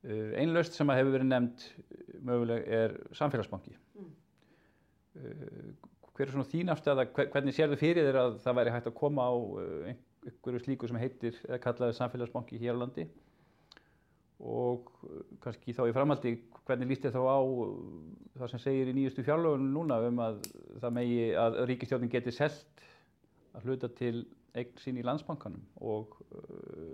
Uh, 0.04 0.34
Einlaust 0.38 0.76
sem 0.76 0.90
að 0.90 1.00
hefur 1.00 1.16
verið 1.16 1.30
nefnd 1.32 1.68
möguleg 2.28 2.66
er 2.80 2.98
samfélagsbanki. 3.16 3.78
Hver 6.18 6.26
er 6.26 6.34
svona 6.34 6.50
þín 6.50 6.72
afstæða, 6.72 7.06
hvernig 7.14 7.54
sér 7.54 7.70
þau 7.70 7.78
fyrir 7.78 8.08
þér 8.08 8.20
að 8.24 8.38
það 8.42 8.58
væri 8.58 8.74
hægt 8.74 8.90
að 8.90 8.98
koma 8.98 9.28
á 9.30 9.34
uh, 9.38 9.90
einhverju 10.26 10.62
slíku 10.64 10.90
sem 10.90 10.98
heitir 11.00 11.38
eða 11.46 11.60
kallaði 11.62 11.96
samfélagsbanki 11.98 12.58
hér 12.60 12.78
á 12.78 12.82
landi 12.82 13.06
og 14.38 14.90
kannski 15.42 15.74
þá 15.74 15.84
í 15.88 15.94
framhaldi 15.94 16.32
hvernig 16.66 16.92
líst 16.92 17.06
þið 17.06 17.16
þá 17.16 17.22
á 17.26 17.40
það 18.38 18.50
sem 18.52 18.62
segir 18.62 18.90
í 18.90 18.94
nýjustu 18.94 19.24
fjárlögunum 19.26 19.72
núna 19.74 19.98
um 20.06 20.20
að 20.22 20.42
það 20.78 20.94
megi 20.94 21.24
að 21.42 21.58
ríkistjóðin 21.70 22.12
geti 22.12 22.34
selt 22.34 22.84
að 23.58 23.66
hluta 23.66 23.90
til 23.98 24.14
eign 24.54 24.78
sín 24.82 25.00
í 25.00 25.06
landsbankanum 25.06 25.64
og 25.82 26.14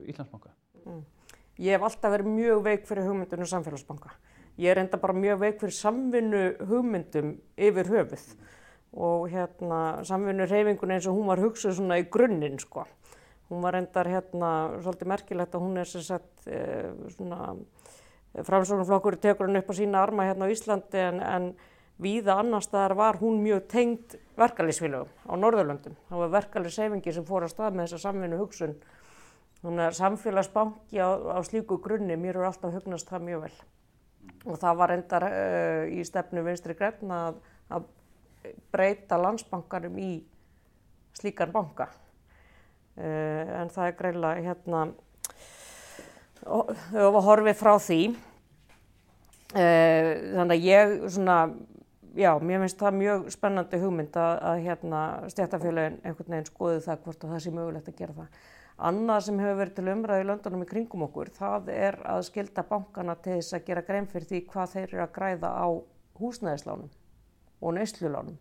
Íslandsbanka? 0.08 0.54
Mm. 0.84 1.02
Ég 1.64 1.76
hef 1.76 1.84
alltaf 1.86 2.14
verið 2.16 2.32
mjög 2.34 2.62
veik 2.64 2.88
fyrir 2.88 3.06
hugmyndunum 3.06 3.46
samfélagsbanka. 3.50 4.14
Ég 4.56 4.70
er 4.70 4.78
enda 4.84 5.00
bara 5.02 5.16
mjög 5.18 5.40
veik 5.40 5.56
fyrir 5.62 5.74
samvinnu 5.74 6.42
hugmyndum 6.68 7.32
yfir 7.58 7.88
höfuð 7.90 8.26
og 8.94 9.26
hérna 9.32 9.78
samvinnu 10.06 10.46
reyfingun 10.46 10.94
eins 10.94 11.08
og 11.10 11.16
hún 11.18 11.26
var 11.26 11.42
hugsuð 11.42 11.74
svona 11.74 11.98
í 11.98 12.06
grunninn 12.06 12.60
sko. 12.62 12.84
Hún 13.50 13.64
var 13.64 13.74
endar 13.80 14.06
hérna 14.06 14.50
svolítið 14.78 15.10
merkilegt 15.10 15.56
að 15.56 15.64
hún 15.66 15.80
er 15.82 15.90
sem 15.90 16.04
sagt 16.06 16.46
eh, 16.46 16.92
svona 17.16 17.56
framsóknarflokkur 18.34 19.18
tekur 19.22 19.50
hann 19.50 19.58
upp 19.58 19.70
á 19.70 19.74
sína 19.74 20.02
arma 20.02 20.28
hérna 20.28 20.46
á 20.46 20.52
Íslandi 20.54 21.02
en, 21.02 21.20
en 21.20 21.50
víða 21.98 22.38
annar 22.38 22.62
staðar 22.62 22.96
var 22.98 23.18
hún 23.20 23.42
mjög 23.42 23.66
tengd 23.70 24.16
verkalýsfélögum 24.38 25.10
á 25.30 25.34
Norðurlöndum. 25.34 25.98
Það 26.08 26.24
var 26.24 26.34
verkalýssefingi 26.38 27.14
sem 27.14 27.26
fór 27.26 27.46
á 27.46 27.48
stað 27.50 27.74
með 27.74 27.88
þessa 27.88 28.08
samvinnu 28.08 28.38
hugsun. 28.38 28.78
Þannig 29.62 29.86
að 29.88 29.98
samfélagsbanki 29.98 30.98
á, 31.02 31.10
á 31.10 31.38
slíku 31.46 31.78
grunni, 31.82 32.18
mér 32.20 32.38
er 32.38 32.50
alltaf 32.50 32.74
hugnast 32.74 33.10
það 33.10 33.30
mjög 33.30 33.46
vel. 33.46 33.56
Og 34.44 34.58
það 34.60 34.78
var 34.80 34.92
endar 34.94 35.24
uh, 35.28 35.82
í 35.88 36.04
stefnu 36.04 36.44
vinstri 36.44 36.76
græna 36.76 37.20
að, 37.30 37.38
að 37.72 37.86
breyta 38.74 39.16
landsbankarum 39.20 39.96
í 40.02 40.12
slíkan 41.16 41.52
banka. 41.54 41.88
Uh, 42.98 43.62
en 43.62 43.72
það 43.72 43.88
er 43.88 43.98
greinlega 43.98 44.44
hérna 44.44 44.86
hafa 46.44 47.22
horfið 47.24 47.56
frá 47.56 47.72
því 47.80 48.00
uh, 49.56 50.10
þannig 50.34 50.54
að 50.54 50.66
ég 50.68 50.92
svona 51.14 51.38
já, 52.14 52.30
mér 52.38 52.62
finnst 52.64 52.80
það 52.80 52.98
mjög 53.00 53.24
spennandi 53.34 53.80
hugmynd 53.82 54.18
að, 54.20 54.34
að 54.50 54.60
hérna 54.68 55.00
stjættafélagin 55.32 56.00
einhvern 56.02 56.36
veginn 56.36 56.50
skoðu 56.50 56.82
það 56.84 57.00
hvort 57.06 57.26
það 57.26 57.42
sé 57.42 57.54
mögulegt 57.54 57.90
að 57.90 57.98
gera 58.02 58.18
það 58.18 58.28
Annað 58.74 59.20
sem 59.28 59.36
hefur 59.38 59.58
verið 59.60 59.74
til 59.76 59.90
umræði 59.92 60.24
í 60.24 60.26
löndunum 60.26 60.64
í 60.64 60.66
kringum 60.66 61.04
okkur, 61.06 61.28
það 61.36 61.68
er 61.70 61.98
að 62.10 62.24
skilda 62.26 62.64
bankana 62.66 63.14
til 63.22 63.36
þess 63.36 63.54
að 63.54 63.68
gera 63.68 63.84
grein 63.86 64.08
fyrir 64.10 64.26
því 64.26 64.40
hvað 64.50 64.72
þeir 64.72 64.88
eru 64.88 65.04
að 65.04 65.12
græða 65.14 65.50
á 65.54 65.66
húsnæðislánum 66.18 66.90
og 67.62 67.76
neyslulánum. 67.76 68.40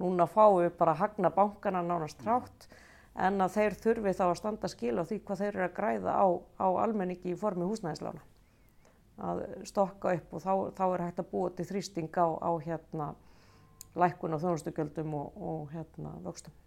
Núna 0.00 0.26
fáum 0.26 0.62
við 0.62 0.72
bara 0.78 0.96
að 0.96 1.02
hagna 1.02 1.30
bankana 1.36 1.84
nánast 1.84 2.18
trátt 2.22 2.66
en 3.14 3.44
að 3.44 3.58
þeir 3.58 3.78
þurfi 3.84 4.16
þá 4.16 4.24
að 4.30 4.38
standa 4.40 4.72
skil 4.72 4.96
á 4.96 5.04
því 5.04 5.20
hvað 5.20 5.42
þeir 5.42 5.52
eru 5.52 5.66
að 5.68 5.76
græða 5.76 6.16
á, 6.16 6.26
á 6.64 6.68
almenningi 6.86 7.34
í 7.34 7.38
formi 7.38 7.68
húsnæðislána. 7.68 8.24
Að 9.20 9.44
stokka 9.68 10.16
upp 10.16 10.32
og 10.32 10.42
þá, 10.42 10.52
þá 10.80 10.84
er 10.88 11.06
hægt 11.10 11.20
að 11.22 11.30
búa 11.30 11.52
til 11.52 11.68
þrýsting 11.68 12.16
á, 12.16 12.26
á 12.40 12.50
hérna 12.64 13.12
lækkun 14.00 14.34
og 14.34 14.42
þjónustugjöldum 14.42 15.14
og, 15.20 15.36
og 15.36 15.74
hérna 15.76 16.16
vöxtum. 16.24 16.63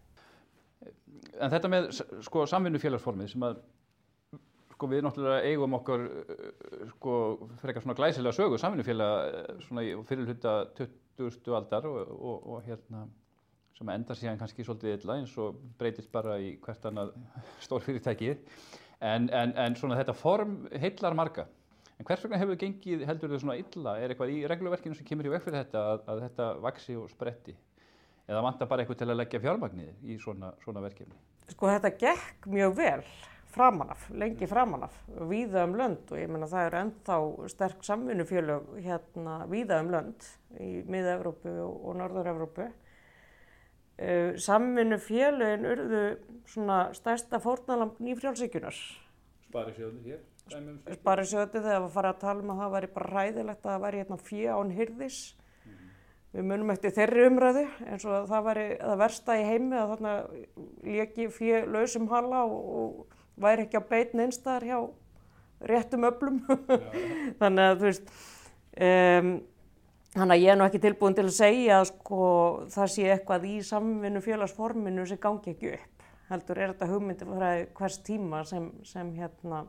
En 1.37 1.51
þetta 1.53 1.69
með 1.71 1.89
sko 2.25 2.45
samvinnufélagsformið 2.49 3.31
sem 3.33 3.45
að 3.47 3.61
sko 4.77 4.89
við 4.91 5.05
náttúrulega 5.05 5.49
eigum 5.49 5.75
okkar 5.79 6.03
sko 6.91 7.13
frekar 7.61 7.83
svona 7.83 7.97
glæsilega 7.97 8.37
sögu 8.37 8.59
samvinnufélag 8.61 9.63
svona 9.65 9.85
í 9.85 9.95
fyrirluta 10.05 10.57
20. 10.77 11.55
aldar 11.57 11.87
og, 11.89 12.11
og, 12.13 12.45
og 12.53 12.67
hérna 12.67 13.07
sem 13.77 13.89
endar 13.93 14.17
síðan 14.17 14.39
kannski 14.39 14.65
svolítið 14.65 14.95
illa 14.99 15.17
eins 15.19 15.33
og 15.41 15.57
breytist 15.77 16.11
bara 16.13 16.37
í 16.41 16.55
hvert 16.61 16.85
annað 16.89 17.13
stór 17.65 17.85
fyrirtæki 17.85 18.33
en, 18.35 19.29
en, 19.29 19.53
en 19.53 19.77
svona 19.77 19.97
þetta 19.99 20.17
form 20.17 20.59
heillar 20.73 21.17
marga. 21.17 21.45
En 21.97 22.05
hvers 22.05 22.21
vegna 22.21 22.37
hefur 22.37 22.57
gengið 22.61 23.05
heldur 23.09 23.33
þau 23.33 23.39
svona 23.41 23.57
illa? 23.57 23.95
Er 23.97 24.13
eitthvað 24.13 24.33
í 24.33 24.41
regluverkinu 24.49 24.97
sem 24.97 25.05
kemur 25.05 25.29
í 25.29 25.33
vekk 25.33 25.47
fyrir 25.47 25.63
þetta 25.63 25.83
að, 25.93 26.03
að 26.13 26.23
þetta 26.27 26.49
vaksi 26.65 26.97
og 26.97 27.09
spretti 27.09 27.55
eða 28.27 28.43
vantar 28.45 28.69
bara 28.69 28.83
eitthvað 28.83 29.01
til 29.01 29.09
að 29.09 29.19
leggja 29.21 29.43
fjármagnið 29.43 30.05
í 30.05 30.19
svona, 30.21 30.53
svona 30.63 30.83
verkefni 30.83 31.17
Sko 31.53 31.69
þetta 31.71 31.93
gekk 31.95 32.47
mjög 32.51 32.73
vel 32.77 33.01
framanaf, 33.57 34.09
lengi 34.13 34.49
framanaf 34.49 34.97
víða 35.29 35.63
um 35.65 35.77
lönd 35.79 36.11
og 36.11 36.19
ég 36.19 36.29
menna 36.29 36.49
það 36.51 36.67
eru 36.67 36.81
ennþá 36.81 37.21
sterk 37.53 37.85
samvinnufjölug 37.87 38.75
hérna 38.83 39.39
víða 39.49 39.79
um 39.83 39.93
lönd 39.95 40.27
í 40.59 40.83
miða-Evrópu 40.85 41.55
og 41.63 41.95
Norður-Evrópu 42.01 42.67
Uh, 43.97 44.35
samvinnu 44.37 44.99
félögin 45.01 45.63
urðu 45.65 46.01
svona 46.45 46.91
stærsta 46.93 47.39
fórnalamb 47.41 47.95
nýfrjálfsíkunar. 47.97 48.77
Sparisjóðunir 49.47 50.11
hér? 50.11 50.19
sparisjóti 50.99 51.59
þegar 51.59 51.81
við 51.83 51.95
farið 51.95 52.11
að 52.13 52.19
tala 52.21 52.43
um 52.43 52.51
að 52.53 52.61
það 52.61 52.75
væri 52.75 52.89
bara 52.93 53.09
ræðilegt 53.15 53.65
að 53.65 53.71
það 53.71 53.81
væri 53.83 54.01
hérna 54.01 54.17
fjö 54.27 54.53
án 54.53 54.75
hyrðis. 54.77 55.17
Við 56.37 56.45
munum 56.45 56.69
eftir 56.69 56.91
þeirri 56.93 57.23
umræðu 57.31 57.63
eins 57.89 58.03
og 58.05 58.27
það 58.29 58.43
væri 58.45 58.65
það 58.77 58.99
versta 59.01 59.35
í 59.39 59.45
heimi 59.47 59.73
að 59.73 59.91
þarna 59.93 60.11
leki 60.85 61.25
fjö 61.33 61.61
lausum 61.65 62.05
hala 62.11 62.43
og, 62.45 62.67
og 62.81 63.41
væri 63.41 63.65
ekki 63.65 63.81
á 63.81 63.89
beitn 63.89 64.21
einstæðar 64.21 64.65
hjá 64.67 64.77
réttum 65.71 66.05
öflum. 66.05 66.37
Þannig 67.39 67.63
að 67.63 67.79
þú 67.79 67.87
veist, 67.87 68.13
um, 68.77 69.31
þannig 70.13 70.35
að 70.35 70.43
ég 70.43 70.53
er 70.53 70.59
nú 70.59 70.67
ekki 70.67 70.83
tilbúin 70.85 71.17
til 71.17 71.25
að 71.25 71.33
segja 71.39 71.79
að 71.79 71.89
sko 71.89 72.29
það 72.75 72.93
sé 72.93 73.09
eitthvað 73.15 73.49
í 73.49 73.55
samvinnu 73.71 74.21
félagsforminu 74.27 75.07
sem 75.09 75.21
gangi 75.25 75.55
ekki 75.55 75.73
upp. 75.73 76.07
Heldur 76.29 76.61
er 76.61 76.75
þetta 76.75 76.91
hugmyndi 76.91 77.31
hvers 77.79 77.97
tíma 78.05 78.43
sem, 78.45 78.69
sem 78.85 79.09
hérna 79.17 79.65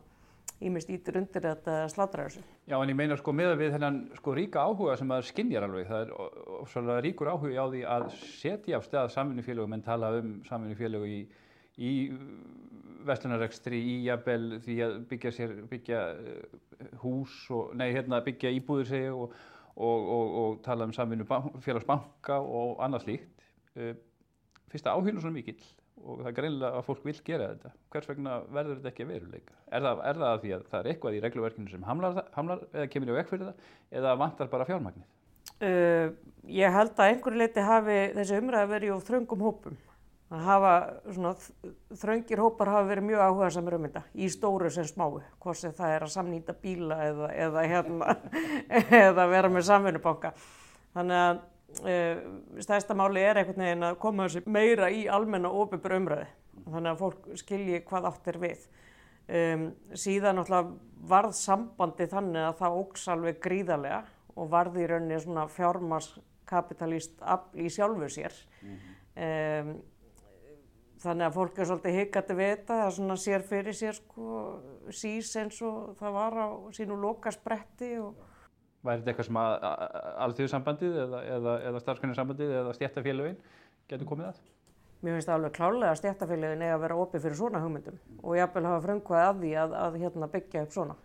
ímist 0.64 0.90
ítir 0.90 1.18
undir 1.20 1.44
þetta 1.44 1.74
slátra 1.92 2.26
þessu. 2.26 2.42
Já, 2.66 2.76
en 2.78 2.90
ég 2.90 2.98
meina 2.98 3.16
sko 3.18 3.34
með 3.36 3.54
við 3.60 3.74
þennan 3.76 3.98
sko 4.18 4.34
ríka 4.34 4.64
áhuga 4.66 4.96
sem 4.98 5.08
maður 5.10 5.28
skinnjar 5.30 5.66
alveg, 5.68 5.86
það 5.90 6.06
er 6.06 6.14
ofsalega 6.58 7.04
ríkur 7.06 7.30
áhuga 7.30 7.62
á 7.62 7.66
því 7.70 7.82
að 7.94 8.08
setja 8.40 8.80
á 8.80 8.82
stað 8.82 9.12
samvinnufélögum 9.14 9.76
en 9.76 9.84
tala 9.86 10.10
um 10.18 10.32
samvinnufélögu 10.48 11.12
í, 11.12 11.20
í 11.78 11.92
vestlunarekstri, 13.08 13.78
í 13.78 13.94
jafnvel 14.08 14.58
því 14.64 14.80
að 14.88 14.98
byggja 15.12 15.34
sér, 15.36 15.54
byggja 15.70 16.02
eh, 16.18 16.58
hús 17.04 17.38
og, 17.54 17.72
nei, 17.78 17.92
hérna 17.94 18.20
byggja 18.26 18.52
íbúður 18.58 18.90
segja 18.90 19.14
og, 19.14 19.38
og, 19.78 20.36
og 20.42 20.60
tala 20.66 20.88
um 20.88 20.94
samvinnu 20.96 21.28
félagsbanka 21.62 22.42
og 22.42 22.82
annað 22.82 23.06
slíkt. 23.06 23.50
Eh, 23.78 23.94
fyrsta 24.68 24.92
áhuginu 24.92 25.22
svona 25.22 25.38
mikill 25.38 25.62
og 26.04 26.22
það 26.22 26.30
er 26.30 26.36
greinlega 26.36 26.78
að 26.78 26.86
fólk 26.86 27.04
vil 27.06 27.16
gera 27.26 27.50
þetta. 27.52 27.72
Hvers 27.92 28.08
vegna 28.10 28.38
verður 28.54 28.78
þetta 28.78 28.90
ekki 28.92 29.04
að 29.04 29.12
veruleika? 29.12 29.56
Er 29.68 29.84
það, 29.84 30.02
er 30.10 30.20
það 30.22 30.30
að 30.30 30.40
því 30.44 30.52
að 30.56 30.64
það 30.70 30.80
er 30.80 30.90
eitthvað 30.92 31.16
í 31.16 31.22
regluverkinu 31.24 31.72
sem 31.72 31.86
hamlar, 31.88 32.20
hamlar 32.36 32.64
eða 32.72 32.90
kemur 32.92 33.12
í 33.12 33.16
vekk 33.18 33.32
fyrir 33.32 33.50
það 33.50 33.98
eða 34.00 34.14
vantar 34.22 34.50
bara 34.52 34.68
fjármagnir? 34.68 35.08
Uh, 35.58 36.14
ég 36.54 36.74
held 36.74 36.94
að 36.94 37.12
einhverju 37.12 37.42
leiti 37.42 37.66
hafi 37.66 37.98
þessi 38.14 38.40
umræði 38.42 38.72
verið 38.72 38.94
á 38.94 39.06
þröngum 39.08 39.44
hópum. 39.48 39.78
Hafa, 40.28 40.72
svona, 41.08 41.30
þröngir 41.96 42.42
hópar 42.44 42.68
hafa 42.68 42.88
verið 42.90 43.06
mjög 43.08 43.22
áhuga 43.24 43.46
samir 43.54 43.78
um 43.78 43.86
þetta, 43.86 44.02
í 44.12 44.26
stóru 44.28 44.68
sem 44.70 44.84
smáu, 44.84 45.22
hvort 45.40 45.56
sem 45.56 45.72
það 45.72 45.94
er 45.94 46.04
að 46.04 46.12
samnýta 46.12 46.54
bíla 46.62 46.98
eða, 47.06 47.30
eða, 47.46 47.62
hérna, 47.72 48.16
eða 49.06 49.24
vera 49.32 49.50
með 49.54 49.64
samfunnubanka. 49.70 50.34
Þannig 50.92 51.22
að 51.22 51.40
stærsta 51.68 52.94
máli 52.96 53.22
er 53.22 53.38
einhvern 53.38 53.62
veginn 53.62 53.86
að 53.90 53.98
koma 54.02 54.26
þessi 54.26 54.50
meira 54.50 54.88
í 54.90 55.06
almenna 55.08 55.50
ofibur 55.52 55.94
umræði 55.98 56.28
þannig 56.64 56.90
að 56.92 57.02
fólk 57.02 57.28
skilji 57.38 57.82
hvað 57.86 58.08
átt 58.08 58.30
er 58.32 58.38
við 58.42 58.62
um, 59.28 59.66
síðan 59.92 60.42
varð 61.08 61.36
sambandi 61.36 62.08
þannig 62.10 62.48
að 62.48 62.56
það 62.62 62.78
ógs 62.80 63.04
alveg 63.12 63.42
gríðarlega 63.44 64.00
og 64.38 64.50
varði 64.52 64.84
í 64.84 64.88
rauninni 64.88 65.20
svona 65.22 65.46
fjármarskapitalist 65.52 67.22
í 67.54 67.68
sjálfu 67.72 68.08
sér 68.16 68.34
mm 68.62 68.74
-hmm. 68.74 68.96
um, 69.28 69.72
þannig 70.98 71.26
að 71.26 71.36
fólk 71.36 71.58
er 71.58 71.68
svolítið 71.68 71.98
hikandi 72.00 72.34
við 72.34 72.50
þetta 72.54 72.80
það 72.82 72.94
svona 72.96 73.16
sér 73.16 73.42
fyrir 73.42 73.74
sér 73.74 73.94
sko 73.94 74.40
sís 74.90 75.36
eins 75.36 75.62
og 75.62 75.94
það 76.00 76.12
var 76.12 76.32
á 76.32 76.48
sínu 76.72 76.96
lokaspretti 76.96 77.98
og 77.98 78.14
Væri 78.86 79.00
þetta 79.00 79.10
eitthvað 79.10 79.26
sem 79.26 79.40
að 79.40 79.54
alþjóðsambandið 80.26 81.00
eða, 81.04 81.22
eða, 81.36 81.54
eða 81.70 81.82
starfsgrunarsambandið 81.82 82.54
eða 82.60 82.74
stjættafélagin 82.76 83.40
getur 83.90 84.08
komið 84.08 84.30
að? 84.30 84.40
Mér 84.98 85.14
finnst 85.14 85.30
það 85.30 85.36
alveg 85.38 85.54
klálega 85.56 85.90
að 85.90 85.98
stjættafélagin 86.00 86.64
er 86.66 86.74
að 86.74 86.84
vera 86.84 86.98
opið 87.02 87.24
fyrir 87.26 87.38
svona 87.38 87.62
hugmyndum 87.62 87.98
og 88.22 88.38
ég 88.38 88.54
vil 88.54 88.64
hafa 88.68 88.84
frumkvæði 88.86 89.26
að 89.26 89.42
því 89.42 89.52
að, 89.62 89.76
að 89.82 89.98
hérna, 90.02 90.30
byggja 90.32 90.64
upp 90.64 90.74
svona. 90.74 90.96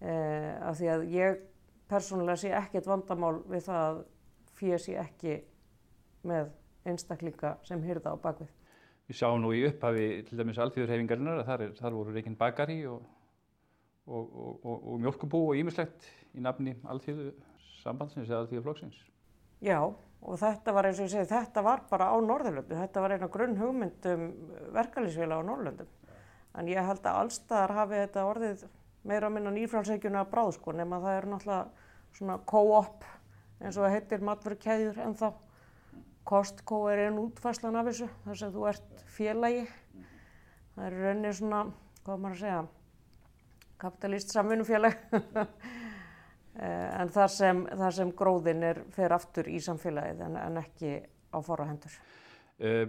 Eh, 0.00 0.52
af 0.64 0.78
því 0.78 0.90
að 0.94 1.04
ég 1.12 1.42
persónulega 1.90 2.40
sé 2.40 2.52
ekkert 2.56 2.88
vandamál 2.88 3.34
við 3.50 3.66
það 3.66 3.82
að 3.88 4.00
fyrir 4.60 4.82
sé 4.84 4.96
ekki 5.00 5.36
með 6.28 6.52
einstaklinga 6.88 7.54
sem 7.66 7.82
hyrða 7.84 8.14
á 8.14 8.16
bakvið. 8.22 8.52
Við 9.10 9.18
sjáum 9.18 9.40
nú 9.42 9.50
í 9.56 9.64
upphafi 9.66 10.06
til 10.28 10.38
dæmis 10.38 10.60
alþjóðurhefingarinnar 10.62 11.42
að 11.42 11.48
þar, 11.48 11.64
er, 11.64 11.72
þar 11.80 11.96
voru 11.96 12.14
reyginn 12.14 12.38
bakari 12.38 12.78
og 12.88 13.02
og, 14.06 14.36
og, 14.64 14.76
og 14.76 15.00
mjölkubú 15.02 15.42
og 15.50 15.60
ímislegt 15.60 16.08
í 16.34 16.42
nafni 16.44 16.76
allþjóðu 16.84 17.32
sambandsins 17.80 18.30
eða 18.30 18.44
allþjóðu 18.44 18.64
flokksins. 18.66 19.02
Já 19.64 19.80
og 20.20 20.36
þetta 20.40 20.74
var 20.76 20.88
eins 20.88 21.00
og 21.00 21.06
ég 21.06 21.14
segi 21.14 21.30
þetta 21.30 21.62
var 21.64 21.84
bara 21.90 22.10
á 22.12 22.16
Norðurlöndu, 22.20 22.76
þetta 22.76 23.04
var 23.04 23.14
eina 23.16 23.28
grunn 23.32 23.56
hugmyndum 23.60 24.26
verkalýsfélag 24.76 25.40
á 25.40 25.48
Norðurlöndum. 25.48 25.92
En 26.58 26.68
ég 26.68 26.82
held 26.84 27.06
að 27.06 27.20
allstaðar 27.22 27.76
hafi 27.76 28.00
þetta 28.02 28.26
orðið 28.28 28.64
meira 29.06 29.30
að 29.30 29.36
minna 29.36 29.52
nýfrálsveikjuna 29.54 30.24
að 30.24 30.32
bráð 30.34 30.50
sko 30.58 30.74
nema 30.76 30.98
það 31.00 31.16
er 31.16 31.28
náttúrulega 31.30 31.86
svona 32.18 32.36
co-op 32.50 33.06
eins 33.60 33.78
og 33.78 33.92
heitir 33.92 34.24
matverkæður 34.26 35.00
en 35.04 35.16
þá 35.16 35.30
Costco 36.30 36.82
er 36.92 37.06
einn 37.06 37.18
útfæslan 37.18 37.78
af 37.80 37.88
þessu 37.88 38.06
þar 38.26 38.38
sem 38.38 38.52
þú 38.54 38.66
ert 38.70 39.04
félagi. 39.10 39.62
Það 40.74 40.84
er 40.86 40.96
rauninni 41.00 41.32
svona, 41.34 41.62
hvað 42.04 42.20
maður 42.20 42.36
að 42.36 42.42
segja, 42.42 42.60
kapitalist 43.80 44.34
samvinnufélag 44.34 44.96
en 47.00 47.12
þar 47.14 47.30
sem, 47.32 47.62
þar 47.82 47.94
sem 47.96 48.10
gróðin 48.16 48.66
er, 48.70 48.82
fer 48.94 49.14
aftur 49.16 49.48
í 49.50 49.60
samfélagið 49.64 50.26
en, 50.26 50.40
en 50.40 50.60
ekki 50.60 50.98
á 51.30 51.38
forrahendur. 51.44 51.94
Uh, 52.60 52.84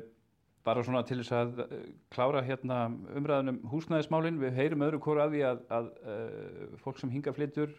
bara 0.65 0.83
svona 0.85 1.01
til 1.07 1.21
þess 1.21 1.33
að 1.37 1.61
uh, 1.63 1.77
klára 2.13 2.41
hérna 2.45 2.83
umræðunum 3.17 3.61
húsnæðismálinn, 3.71 4.41
við 4.41 4.57
heyrum 4.57 4.85
öðru 4.87 5.01
kóru 5.05 5.23
að 5.23 5.35
því 5.35 5.43
að, 5.51 5.63
að 5.77 5.89
uh, 6.01 6.75
fólk 6.83 7.01
sem 7.01 7.13
hinga 7.13 7.33
flyttur, 7.37 7.73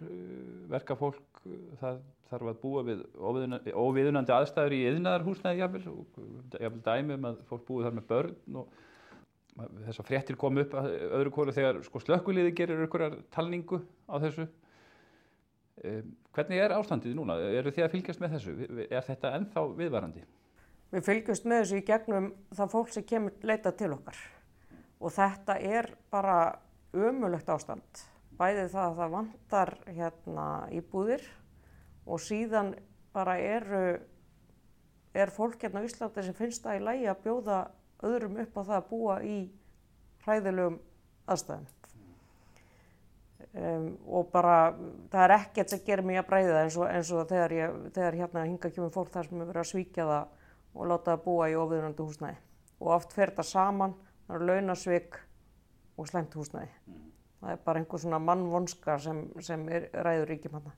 verka 0.73 0.97
fólk, 0.99 1.45
það 1.83 2.01
þarf 2.33 2.49
að 2.55 2.63
búa 2.63 2.83
við 2.87 3.03
óviðunandi 3.21 4.33
aðstæður 4.33 4.77
í 4.79 4.85
yðnaðar 4.89 5.27
húsnæði 5.27 5.61
jáfnvel 5.61 5.83
og 5.93 6.23
jáfnvel 6.57 6.85
dæmum 6.87 7.29
að 7.29 7.43
fólk 7.51 7.67
búið 7.69 7.89
þar 7.89 7.97
með 7.99 8.07
börn 8.09 8.61
og 8.63 8.79
þess 9.59 10.01
að 10.01 10.09
fréttir 10.09 10.39
kom 10.41 10.61
upp 10.63 10.75
öðru 10.79 11.33
kóru 11.35 11.55
þegar 11.55 11.81
sko, 11.85 12.01
slökkuliði 12.01 12.55
gerir 12.57 12.85
einhverjar 12.85 13.19
talningu 13.35 13.83
á 14.09 14.17
þessu 14.23 14.47
um, 14.47 16.13
hvernig 16.33 16.63
er 16.65 16.77
ástandið 16.77 17.17
núna? 17.19 17.37
eru 17.53 17.73
þið 17.75 17.87
að 17.87 17.97
fylgjast 17.97 18.23
með 18.23 18.37
þessu? 18.37 18.55
er 18.89 19.09
þetta 19.09 19.35
ennþá 19.39 19.67
viðvarandi? 19.81 20.25
Við 20.93 21.05
fylgjast 21.09 21.49
með 21.49 21.65
þessu 21.65 21.81
í 21.81 21.85
gegnum 21.89 22.31
það 22.53 22.73
fólk 22.77 22.95
sem 22.95 23.09
kemur 23.09 23.45
leita 23.49 23.75
til 23.77 23.93
okkar 23.97 24.23
og 25.03 25.13
þetta 25.13 25.59
er 25.61 25.93
bara 26.13 26.39
ömulegt 26.93 27.53
ástand 27.53 28.03
bæðið 28.39 28.73
það 28.73 28.87
að 28.87 28.99
það 29.01 29.15
vantar 29.17 29.75
hérna 29.87 30.47
íbúðir 30.73 31.29
og 32.07 32.21
síðan 32.23 32.73
bara 33.13 33.37
eru 33.39 33.85
er 35.13 35.33
fólk 35.33 35.61
hérna 35.61 35.83
á 35.85 35.87
Íslandi 35.87 36.25
sem 36.25 36.37
finnst 36.37 36.65
það 36.65 36.79
í 36.79 36.85
lægi 36.87 37.09
að 37.13 37.25
bjóða 37.27 37.59
öðrum 38.07 38.41
upp 38.43 38.59
á 38.59 38.63
það 38.63 38.77
að 38.79 38.89
búa 38.91 39.17
í 39.27 39.37
hræðilegum 40.25 40.79
aðstæðum. 41.33 41.71
Um, 43.53 43.89
og 44.09 44.31
bara 44.33 44.73
það 45.13 45.25
er 45.27 45.35
ekkert 45.35 45.73
sem 45.73 45.83
gerir 45.85 46.07
mig 46.09 46.17
að 46.17 46.29
breyða 46.31 46.63
eins 46.63 46.77
og, 46.79 46.87
eins 46.89 47.11
og 47.13 47.27
þegar, 47.29 47.53
ég, 47.53 47.75
þegar 47.93 48.17
hérna 48.23 48.47
hinga 48.47 48.71
kemur 48.73 48.95
fólk 48.95 49.11
þar 49.13 49.29
sem 49.29 49.43
er 49.43 49.51
verið 49.51 49.61
að 49.61 49.69
svíkja 49.69 50.07
það 50.09 50.31
og 50.73 50.89
láta 50.89 51.11
það 51.11 51.25
búa 51.27 51.49
í 51.53 51.57
ofiðröndu 51.61 52.07
húsnæði. 52.07 52.39
Og 52.81 52.95
oft 52.97 53.13
fer 53.13 53.35
það 53.37 53.49
saman, 53.51 53.97
það 54.27 54.39
eru 54.39 54.49
launasvík 54.49 55.19
og 56.01 56.09
slemt 56.09 56.39
húsnæði. 56.39 56.71
Það 57.43 57.53
er 57.53 57.61
bara 57.67 57.83
einhver 57.83 58.01
svona 58.01 58.23
mannvonska 58.23 58.97
sem, 59.03 59.21
sem 59.45 59.67
er, 59.69 59.91
ræður 60.07 60.33
ríkjum 60.33 60.57
hann. 60.57 60.73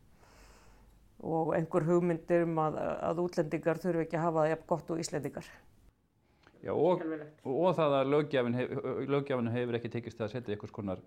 Og 1.25 1.55
einhver 1.55 1.87
hugmyndir 1.87 2.43
um 2.49 2.59
að, 2.65 2.81
að 3.07 3.23
útlendingar 3.23 3.81
þurfi 3.81 4.03
ekki 4.09 4.19
að 4.19 4.27
hafa 4.27 4.41
það 4.41 4.51
jafn 4.51 4.69
gott 4.75 4.91
og 4.91 5.05
íslendingar. 5.05 5.53
Já, 6.65 6.73
og, 6.73 7.03
og 7.45 7.75
það 7.77 7.95
að 7.99 8.11
lögjafin, 8.15 8.55
hef, 8.57 8.71
hefur 9.53 9.77
ekki 9.77 9.91
tekist 9.93 10.21
að 10.25 10.33
setja 10.33 10.55
einhvers 10.55 10.73
konar 10.73 11.03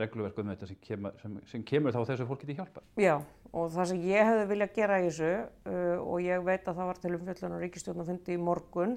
regluverk 0.00 0.38
um 0.40 0.52
þetta 0.52 0.68
sem 0.70 0.78
kemur, 0.80 1.16
sem, 1.20 1.34
sem 1.50 1.64
kemur 1.68 1.92
þá 1.92 2.00
þessu 2.08 2.26
fólki 2.28 2.48
til 2.48 2.56
hjálpa. 2.56 2.80
Já, 3.00 3.18
og 3.52 3.72
það 3.74 3.90
sem 3.90 4.04
ég 4.08 4.28
hefði 4.28 4.46
viljað 4.52 4.78
gera 4.78 5.00
í 5.02 5.08
þessu 5.10 5.32
uh, 5.32 5.98
og 6.00 6.22
ég 6.24 6.46
veit 6.46 6.64
að 6.64 6.78
það 6.78 6.88
var 6.88 7.02
til 7.02 7.12
umfjöldun 7.18 7.56
og 7.58 7.64
ríkistjórnafundi 7.66 8.36
í 8.36 8.40
morgun, 8.40 8.96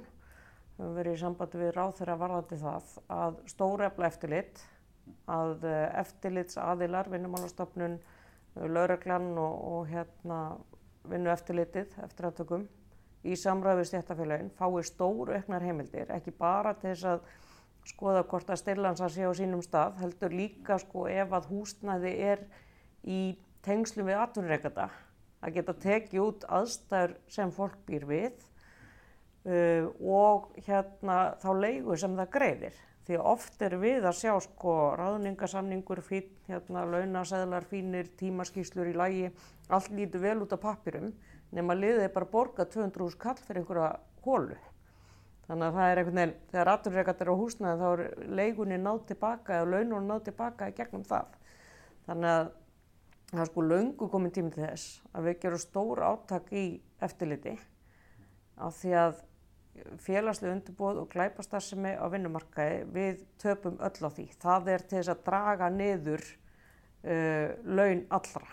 við 0.77 0.85
höfum 0.85 0.95
verið 1.01 1.17
í 1.17 1.19
sambandi 1.19 1.61
við 1.61 1.73
ráð 1.75 1.91
þeirra 1.99 2.17
varðandi 2.23 2.61
það, 2.63 2.95
að 3.17 3.41
stórefla 3.51 4.07
eftirlit, 4.07 4.63
að 5.35 5.67
uh, 5.67 5.81
eftirlits 5.99 6.61
aðilar, 6.63 7.11
vinnumálastofnun, 7.11 7.99
uh, 7.99 8.65
lauraglann 8.71 9.33
og, 9.35 9.59
og 9.73 9.91
hérna, 9.91 10.41
vinnu 11.11 11.35
eftirlitið 11.35 11.99
eftir 12.07 12.31
aðtökum 12.31 12.69
í 13.25 13.35
samræðu 13.39 13.85
stjættafélagin 13.89 14.53
fái 14.57 14.83
stóru 14.85 15.35
auknar 15.35 15.65
heimildir, 15.65 16.11
ekki 16.13 16.33
bara 16.37 16.75
til 16.77 16.91
þess 16.91 17.09
að 17.15 17.25
skoða 17.89 18.23
hvort 18.29 18.49
að 18.49 18.61
stillansa 18.61 19.09
sé 19.13 19.25
á 19.25 19.31
sínum 19.37 19.61
stað, 19.65 19.99
heldur 20.01 20.33
líka 20.33 20.77
sko 20.81 21.07
ef 21.09 21.33
að 21.33 21.49
húsnæði 21.51 22.13
er 22.31 22.45
í 23.05 23.19
tengslum 23.65 24.09
við 24.09 24.21
atvinnureikata 24.21 24.89
að 25.45 25.55
geta 25.59 25.77
tekið 25.83 26.23
út 26.23 26.49
aðstæður 26.57 27.15
sem 27.29 27.53
fólk 27.53 27.77
býr 27.85 28.07
við 28.09 28.33
uh, 29.45 29.89
og 30.01 30.51
hérna 30.65 31.35
þá 31.41 31.49
leigu 31.61 31.97
sem 31.97 32.17
það 32.17 32.33
greiðir. 32.37 32.81
því 33.05 33.17
oft 33.21 33.61
er 33.61 33.75
við 33.77 34.05
að 34.09 34.17
sjá 34.17 34.33
sko 34.41 34.95
ráðningasamningur 34.97 36.01
fín, 36.01 36.31
hérna 36.47 36.87
launaseðlar 36.89 37.67
fínir, 37.69 38.09
tímaskýslur 38.17 38.89
í 38.89 38.95
lægi, 38.97 39.27
allt 39.69 39.91
lítur 39.93 40.23
vel 40.23 40.41
út 40.41 40.53
af 40.53 40.63
pappirum 40.63 41.11
nema 41.55 41.75
liðið 41.77 42.07
er 42.07 42.13
bara 42.15 42.29
borga 42.31 42.65
200 42.67 43.19
kall 43.21 43.39
fyrir 43.41 43.61
einhverja 43.61 43.91
hólu. 44.25 44.57
Þannig 45.45 45.67
að 45.67 45.75
það 45.77 45.91
er 45.91 45.99
einhvern 46.01 46.19
veginn, 46.19 46.37
þegar 46.51 46.71
aturreikat 46.71 47.19
er 47.21 47.29
á 47.29 47.35
húsnaði 47.37 47.81
þá 47.81 47.87
er 47.89 48.29
leigunni 48.39 48.77
nátt 48.81 49.03
tilbaka 49.11 49.59
eða 49.59 49.71
laununni 49.75 50.09
nátt 50.09 50.25
tilbaka 50.29 50.69
í 50.71 50.75
gegnum 50.77 51.05
það. 51.05 51.35
Þannig 52.07 52.31
að 52.31 52.49
það 53.29 53.43
er 53.43 53.51
sko 53.51 53.65
laungu 53.65 54.09
komin 54.09 54.33
tími 54.33 54.53
til 54.55 54.65
þess 54.65 55.05
að 55.13 55.29
við 55.29 55.39
gerum 55.43 55.61
stór 55.61 56.01
áttak 56.07 56.51
í 56.53 56.65
eftirliti 57.05 57.55
af 58.55 58.77
því 58.79 58.97
að 59.03 59.23
félagslega 60.01 60.55
undirbúð 60.55 61.01
og 61.03 61.09
glæpastarsemi 61.11 61.93
á 61.99 62.05
vinnumarkaði 62.09 62.83
við 62.95 63.23
töpum 63.41 63.79
öll 63.83 64.07
á 64.07 64.09
því. 64.09 64.27
Það 64.41 64.69
er 64.73 64.85
til 64.85 64.99
þess 64.99 65.13
að 65.13 65.23
draga 65.27 65.71
niður 65.73 66.23
uh, 66.25 67.49
laun 67.65 68.05
allra. 68.15 68.47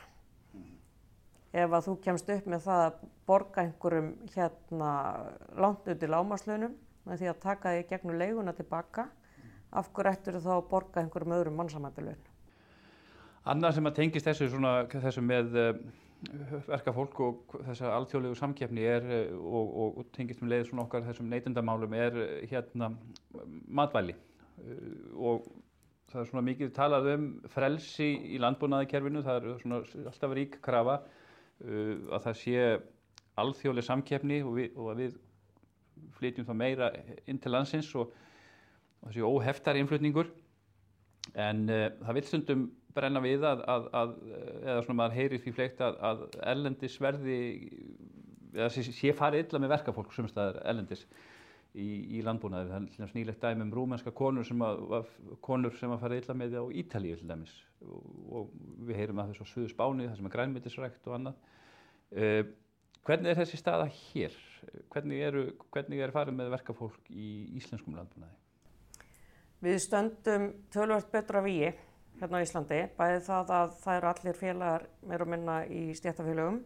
Ef 1.52 1.74
að 1.76 1.84
þú 1.84 1.94
kemst 2.00 2.30
upp 2.32 2.46
með 2.48 2.62
það 2.64 2.82
að 2.86 3.00
borga 3.28 3.62
einhverjum 3.66 4.12
hérna 4.32 4.92
langt 5.60 5.88
út 5.92 6.04
í 6.04 6.08
lámaslaunum 6.08 6.76
með 7.08 7.18
því 7.20 7.28
að 7.28 7.42
taka 7.42 7.72
því 7.74 7.82
gegnum 7.90 8.20
leiguna 8.20 8.54
tilbaka, 8.56 9.08
af 9.72 9.90
hverju 9.92 10.12
ættur 10.12 10.38
þá 10.40 10.52
að 10.54 10.68
borga 10.70 11.02
einhverjum 11.02 11.34
öðrum 11.36 11.58
mannsamættilaun? 11.60 12.30
Annað 13.52 13.76
sem 13.76 13.90
að 13.90 13.98
tengist 13.98 14.28
þessu, 14.28 14.48
svona, 14.52 14.72
þessu 14.92 15.24
með 15.26 15.56
uh, 15.58 15.70
verkafólk 16.70 17.20
og 17.26 17.56
þessar 17.68 17.96
alþjóðlegu 17.98 18.38
samkeppni 18.38 18.84
er 18.86 19.08
og, 19.36 19.64
og, 19.66 19.96
og 19.98 20.12
tengist 20.16 20.40
með 20.40 20.54
leið 20.54 20.68
svona 20.70 20.86
okkar 20.86 21.04
þessum 21.08 21.32
neytendamálum 21.32 21.96
er 21.98 22.20
uh, 22.22 22.36
hérna 22.48 22.94
matvæli 23.66 24.16
og 25.16 25.48
það 26.12 26.20
er 26.20 26.28
svona 26.28 26.44
mikið 26.46 26.70
talað 26.76 27.08
um 27.14 27.26
frelsi 27.50 28.12
í 28.36 28.38
landbúnaðikerfinu, 28.40 29.24
það 29.24 29.40
er 29.40 29.60
svona 29.64 29.80
alltaf 30.12 30.34
rík 30.36 30.60
krafa 30.64 31.00
að 31.62 32.26
það 32.26 32.38
sé 32.40 32.66
alþjóðleg 33.42 33.86
samkeppni 33.86 34.42
og, 34.44 34.54
við, 34.58 34.76
og 34.76 34.92
að 34.92 35.02
við 35.02 35.18
flytjum 36.18 36.46
þá 36.48 36.54
meira 36.58 36.90
inn 37.30 37.40
til 37.40 37.52
landsins 37.54 37.90
og, 37.98 38.12
og 39.02 39.14
sé 39.14 39.24
óheftar 39.24 39.78
innflutningur. 39.80 40.30
En 41.38 41.64
uh, 41.70 41.88
það 42.02 42.18
vil 42.18 42.24
stundum 42.28 42.64
brenna 42.92 43.22
við 43.24 43.44
að, 43.48 43.62
að, 43.72 43.86
að 43.96 44.16
eða 44.66 44.80
svona 44.84 44.98
maður 45.00 45.18
heyrir 45.20 45.42
því 45.42 45.52
fleikt 45.56 45.84
að, 45.84 45.94
að 46.04 46.24
ellendis 46.52 46.98
verði 47.00 47.38
eða 48.52 48.68
sé, 48.74 48.84
sé 48.92 49.14
farið 49.16 49.46
illa 49.46 49.62
með 49.62 49.72
verkafólk 49.76 50.12
sumstaðar 50.12 50.60
ellendis 50.68 51.06
í, 51.74 52.18
í 52.18 52.22
landbúnaði. 52.24 52.70
Það 52.70 53.04
er 53.06 53.12
snýlegt 53.12 53.44
dæmi 53.44 53.66
um 53.66 53.74
rúmenska 53.74 54.12
konur 54.14 54.46
sem 54.46 54.64
að, 54.64 54.82
að 54.92 56.00
fara 56.02 56.18
illa 56.18 56.36
með 56.38 56.56
það 56.56 56.66
á 56.68 56.74
Ítalíu 56.82 57.18
til 57.20 57.30
dæmis 57.30 57.54
og, 57.82 58.02
og 58.28 58.50
við 58.88 59.00
heyrum 59.00 59.22
að 59.22 59.32
þessu 59.32 59.46
á 59.46 59.52
Suðu 59.52 59.70
Spáni 59.72 60.08
það 60.08 60.18
sem 60.18 60.28
er 60.28 60.34
grænmyndisrækt 60.36 61.08
og 61.08 61.16
annað. 61.18 61.46
Uh, 62.12 62.42
hvernig 63.06 63.32
er 63.32 63.40
þessi 63.40 63.60
staða 63.60 63.88
hér? 63.90 64.36
Hvernig, 64.92 65.22
eru, 65.26 65.46
hvernig 65.74 66.04
er 66.04 66.12
farið 66.14 66.38
með 66.38 66.52
verkafólk 66.52 67.08
í 67.10 67.30
íslenskum 67.58 67.96
landbúnaði? 67.98 68.36
Við 69.62 69.78
stöndum 69.82 70.48
tölvört 70.74 71.10
betra 71.10 71.42
víi 71.42 71.72
hérna 72.20 72.38
á 72.38 72.44
Íslandi, 72.44 72.78
bæði 72.98 73.20
það 73.26 73.50
að 73.56 73.74
það 73.82 73.96
eru 73.98 74.08
allir 74.10 74.38
félagar 74.38 74.84
meira 75.06 75.24
og 75.24 75.30
minna 75.32 75.56
í 75.66 75.82
stjættafélagum. 75.98 76.60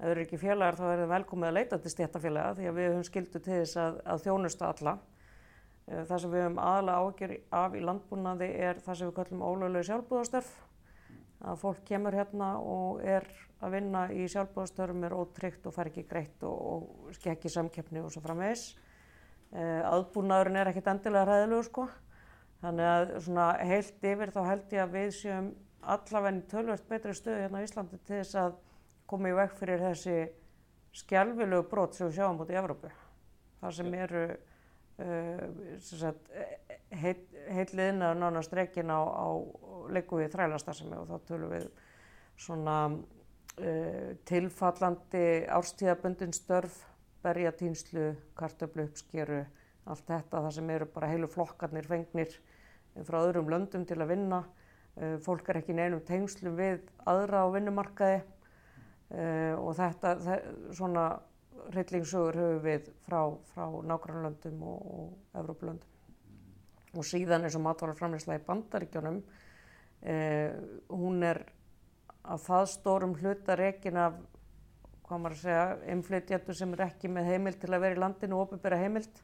Ef 0.00 0.06
þau 0.06 0.12
eru 0.14 0.22
ekki 0.24 0.38
félagar 0.40 0.78
þá 0.78 0.84
er 0.86 1.00
það 1.02 1.10
velkomið 1.12 1.46
að 1.50 1.56
leita 1.58 1.76
til 1.76 1.90
stjættafélaga 1.92 2.52
því 2.56 2.68
að 2.70 2.76
við 2.78 2.86
höfum 2.88 3.02
skildu 3.04 3.40
til 3.44 3.52
þess 3.52 3.76
að, 3.76 3.96
að 4.08 4.22
þjónusta 4.24 4.68
alla. 4.70 4.94
Eh, 5.84 6.04
það 6.08 6.22
sem 6.22 6.32
við 6.32 6.44
höfum 6.46 6.60
aðalega 6.64 7.02
ágjör 7.04 7.34
af 7.58 7.76
í 7.76 7.82
landbúnaði 7.84 8.48
er 8.64 8.80
það 8.80 8.96
sem 8.96 9.10
við 9.10 9.18
kallum 9.18 9.44
ólöglega 9.44 9.88
sjálfbúðastörf. 9.90 10.54
Að 11.50 11.60
fólk 11.60 11.82
kemur 11.90 12.16
hérna 12.16 12.48
og 12.64 13.02
er 13.04 13.28
að 13.60 13.76
vinna 13.76 14.06
í 14.16 14.24
sjálfbúðastörfum 14.32 15.04
er 15.04 15.16
ótryggt 15.20 15.68
og 15.68 15.76
fær 15.76 15.92
ekki 15.92 16.06
greitt 16.08 16.48
og, 16.48 16.56
og 16.56 17.12
skekki 17.18 17.52
samkeppni 17.52 18.00
og 18.00 18.08
svo 18.14 18.24
framvegs. 18.24 18.70
Eh, 19.52 19.82
aðbúnaðurinn 19.84 20.62
er 20.62 20.72
ekkit 20.72 20.88
endilega 20.94 21.28
ræðilegur 21.28 21.68
sko. 21.68 21.86
Þannig 22.64 22.88
að 22.94 23.14
svona 23.26 23.52
heilt 23.68 24.08
yfir 24.14 24.32
þá 24.32 24.40
held 24.48 24.74
ég 24.78 24.86
að 24.86 24.96
við 24.96 25.14
séum 25.20 25.52
allavegni 25.92 26.48
tölvört 26.48 26.88
betri 26.88 27.12
stöðu 27.16 27.44
hérna 27.44 27.60
á 27.60 27.64
Íslandi 27.68 28.00
til 28.00 28.16
þess 28.22 28.40
að 28.40 28.58
koma 29.10 29.30
í 29.30 29.36
vekk 29.36 29.56
fyrir 29.58 29.82
þessi 29.82 30.16
skjálfilegu 31.00 31.66
brot 31.70 31.96
sem 31.96 32.08
við 32.08 32.18
sjáum 32.18 32.40
út 32.42 32.50
í 32.50 32.58
Evrópu. 32.58 32.90
Það 33.60 33.76
sem 33.76 33.94
eru 33.98 34.24
uh, 34.30 35.44
heitliðna 37.00 38.10
heil 38.12 38.20
nána 38.20 38.42
strekkin 38.46 38.90
á, 38.90 39.00
á 39.00 39.28
leiku 39.90 40.20
við 40.20 40.34
þrælastasemi 40.34 40.98
og 40.98 41.08
þá 41.10 41.16
tölum 41.28 41.54
við 41.54 41.66
svona 42.40 42.76
uh, 42.90 44.12
tilfallandi 44.28 45.26
árstíðabundin 45.50 46.34
störf, 46.36 46.82
berjatýnslu, 47.24 48.14
kartöflu 48.38 48.86
uppskeru, 48.88 49.42
allt 49.90 50.06
þetta 50.08 50.40
það 50.46 50.56
sem 50.56 50.70
eru 50.72 50.88
bara 50.94 51.10
heilu 51.10 51.28
flokkarnir 51.28 51.88
fengnir 51.88 52.32
frá 53.06 53.20
öðrum 53.20 53.50
löndum 53.52 53.84
til 53.86 53.98
að 54.00 54.14
vinna. 54.14 54.40
Eh, 54.98 55.16
fólk 55.22 55.48
er 55.48 55.60
ekki 55.60 55.74
neinum 55.76 56.02
tengslu 56.04 56.50
við 56.58 56.80
aðra 57.08 57.44
á 57.46 57.48
vinnumarkaði 57.54 58.22
eh, 59.10 59.54
og 59.58 59.74
þetta, 59.78 60.14
svona 60.76 61.06
hryllingsögur 61.70 62.38
höfum 62.40 62.64
við 62.64 62.90
frá, 63.06 63.20
frá 63.52 63.64
nágrannlöndum 63.86 64.62
og, 64.66 64.90
og 64.96 65.40
Evróplöndum. 65.40 65.96
Og 66.98 67.06
síðan 67.06 67.46
eins 67.46 67.54
og 67.54 67.64
matvaraframleysla 67.68 68.40
í 68.40 68.44
bandaríkjónum, 68.46 69.20
eh, 70.02 70.56
hún 70.90 71.22
er 71.26 71.44
að 72.24 72.44
það 72.46 72.68
stórum 72.74 73.16
hluta 73.20 73.56
reygin 73.58 74.00
af, 74.00 74.16
hvað 75.06 75.22
maður 75.22 75.36
að 75.36 75.44
segja, 75.44 75.66
inflytjandur 75.94 76.58
sem 76.58 76.74
er 76.76 76.86
ekki 76.86 77.10
með 77.10 77.30
heimild 77.30 77.60
til 77.62 77.72
að 77.72 77.84
vera 77.84 77.98
í 77.98 78.00
landinu 78.00 78.38
og 78.38 78.48
opibera 78.48 78.80
heimild, 78.80 79.22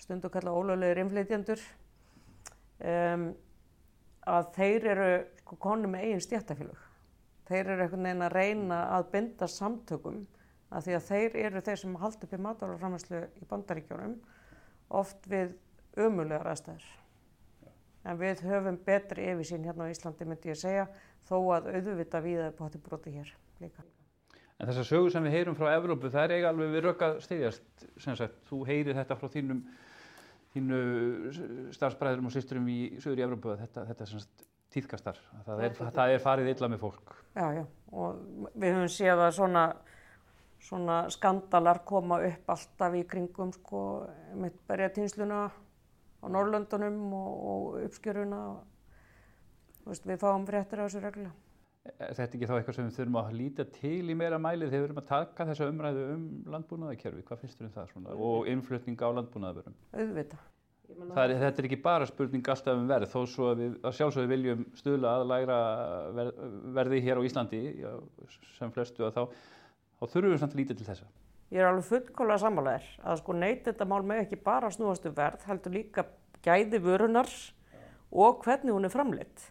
stundu 0.00 0.30
kalla 0.32 0.54
ólöglegir 0.56 1.02
inflytjandur 1.02 1.64
um, 2.80 3.26
að 4.30 4.54
þeir 4.56 4.86
eru 4.94 5.10
sko 5.42 5.58
konu 5.60 5.90
með 5.90 6.06
eigin 6.06 6.24
stjættafélög. 6.24 6.89
Þeir 7.50 7.64
eru 7.64 7.82
einhvern 7.84 8.06
veginn 8.06 8.22
að 8.22 8.36
reyna 8.36 8.78
að 8.94 9.08
binda 9.10 9.48
samtökum 9.50 10.22
að 10.70 10.86
því 10.86 10.96
að 10.96 11.06
þeir 11.08 11.36
eru 11.44 11.62
þeir 11.66 11.80
sem 11.82 11.96
haldi 11.98 12.26
upp 12.26 12.34
í 12.36 12.42
matálarframherslu 12.46 13.22
í 13.42 13.48
bandaríkjónum 13.50 14.16
oft 15.00 15.26
við 15.30 15.56
ömulegar 15.98 16.52
aðstæður. 16.52 16.84
En 18.06 18.20
við 18.20 18.44
höfum 18.46 18.78
betri 18.86 19.26
yfirsýn 19.32 19.66
hérna 19.66 19.88
á 19.90 19.92
Íslandi 19.92 20.28
myndi 20.28 20.52
ég 20.52 20.60
segja 20.60 20.86
þó 21.28 21.36
að 21.56 21.72
auðvita 21.74 22.22
við 22.24 22.44
að 22.46 22.54
bóti 22.60 22.80
broti 22.82 23.12
hér 23.16 23.32
líka. 23.60 23.82
En 24.60 24.68
þessar 24.68 24.86
sögur 24.86 25.12
sem 25.12 25.24
við 25.24 25.34
heyrum 25.38 25.56
frá 25.56 25.72
Evrópu, 25.72 26.10
það 26.12 26.26
er 26.26 26.36
eiga 26.36 26.50
alveg 26.52 26.74
við 26.74 26.84
röka 26.84 27.10
stiðjast, 27.24 27.86
sem 28.00 28.16
sagt, 28.16 28.38
þú 28.48 28.60
heyrir 28.68 28.96
þetta 28.98 29.16
frá 29.16 29.30
þínum 29.32 29.64
þínu 30.54 30.80
starfsbræðurum 31.76 32.28
og 32.28 32.34
sýsturum 32.34 32.66
í 32.68 32.78
söður 33.00 33.22
í 33.22 33.26
Evrópu 33.26 33.52
að 33.52 33.62
þetta, 33.64 33.84
þetta 33.90 34.06
er 34.06 34.10
svona 34.12 34.48
tíðkastar, 34.74 35.20
það 35.46 35.64
það 35.80 36.14
er 36.14 36.22
farið 36.22 36.52
illa 36.54 36.68
með 36.70 36.82
fólk. 36.84 37.14
Já, 37.34 37.46
já, 37.54 37.64
og 37.92 38.20
við 38.54 38.76
höfum 38.76 38.92
séð 38.92 39.24
að 39.26 39.34
svona, 39.38 39.64
svona 40.62 41.00
skandalar 41.14 41.82
koma 41.86 42.20
upp 42.26 42.54
alltaf 42.54 42.96
í 42.98 43.04
kringum 43.10 43.52
sko, 43.56 43.82
mitt 44.40 44.58
berjatínsluna 44.70 45.44
á 46.20 46.26
Norrlöndunum 46.28 46.98
og, 47.16 47.30
og 47.52 47.78
uppskjöruna 47.86 48.40
veist, 49.86 50.06
við 50.06 50.20
fáum 50.20 50.46
fréttir 50.48 50.82
á 50.82 50.86
þessu 50.86 51.02
regla. 51.04 51.30
Er 51.96 52.12
þetta 52.12 52.36
ekki 52.36 52.48
þá 52.48 52.54
eitthvað 52.58 52.76
sem 52.76 52.88
við 52.90 52.96
þurfum 52.98 53.18
að 53.22 53.36
líta 53.38 53.64
til 53.72 54.12
í 54.12 54.16
meira 54.18 54.38
mæli 54.38 54.66
þegar 54.66 54.74
við 54.74 54.82
þurfum 54.84 55.00
að 55.00 55.10
taka 55.10 55.46
þessa 55.48 55.68
umræðu 55.72 56.02
um 56.12 56.24
landbúnaðarkerfi? 56.52 57.24
Hvað 57.26 57.40
finnst 57.40 57.60
þér 57.60 57.68
um 57.68 57.74
það 57.76 57.92
svona? 57.94 58.16
Og 58.28 58.50
innflutning 58.52 59.00
á 59.00 59.08
landbúnaðarvörum? 59.16 59.78
Auðvita. 59.96 60.40
Er, 60.90 61.32
þetta 61.38 61.62
er 61.62 61.66
ekki 61.68 61.78
bara 61.82 62.06
spurning 62.08 62.48
alltaf 62.52 62.76
um 62.76 62.88
verð, 62.90 63.10
þó 63.12 63.24
svo 63.28 63.48
að 63.52 63.62
við 63.62 63.76
að 63.86 63.96
sjálfsögðu 63.98 64.30
viljum 64.30 64.64
stuðla 64.78 65.14
að 65.16 65.26
lægra 65.30 65.58
verð, 66.16 66.40
verði 66.78 67.00
hér 67.06 67.20
á 67.20 67.26
Íslandi, 67.28 67.60
já, 67.80 67.90
sem 68.58 68.72
flestu 68.74 69.06
að 69.06 69.16
þá, 69.16 69.22
þá 70.00 70.04
þurfum 70.04 70.34
við 70.34 70.42
samt 70.42 70.56
að 70.56 70.62
líta 70.62 70.76
til 70.78 70.88
þessa. 70.88 71.08
Ég 71.50 71.62
er 71.62 71.70
alveg 71.70 71.88
fullkólega 71.88 72.42
sammálaðir 72.44 72.90
að 73.02 73.22
sko 73.22 73.36
neytendamál 73.38 74.02
með 74.06 74.24
ekki 74.24 74.40
bara 74.44 74.70
snúastu 74.70 75.10
um 75.10 75.16
verð, 75.16 75.46
heldur 75.48 75.74
líka 75.74 76.06
gæði 76.44 76.82
vörunar 76.84 77.30
og 78.10 78.44
hvernig 78.44 78.74
hún 78.74 78.86
er 78.86 78.94
framleitt. 78.94 79.48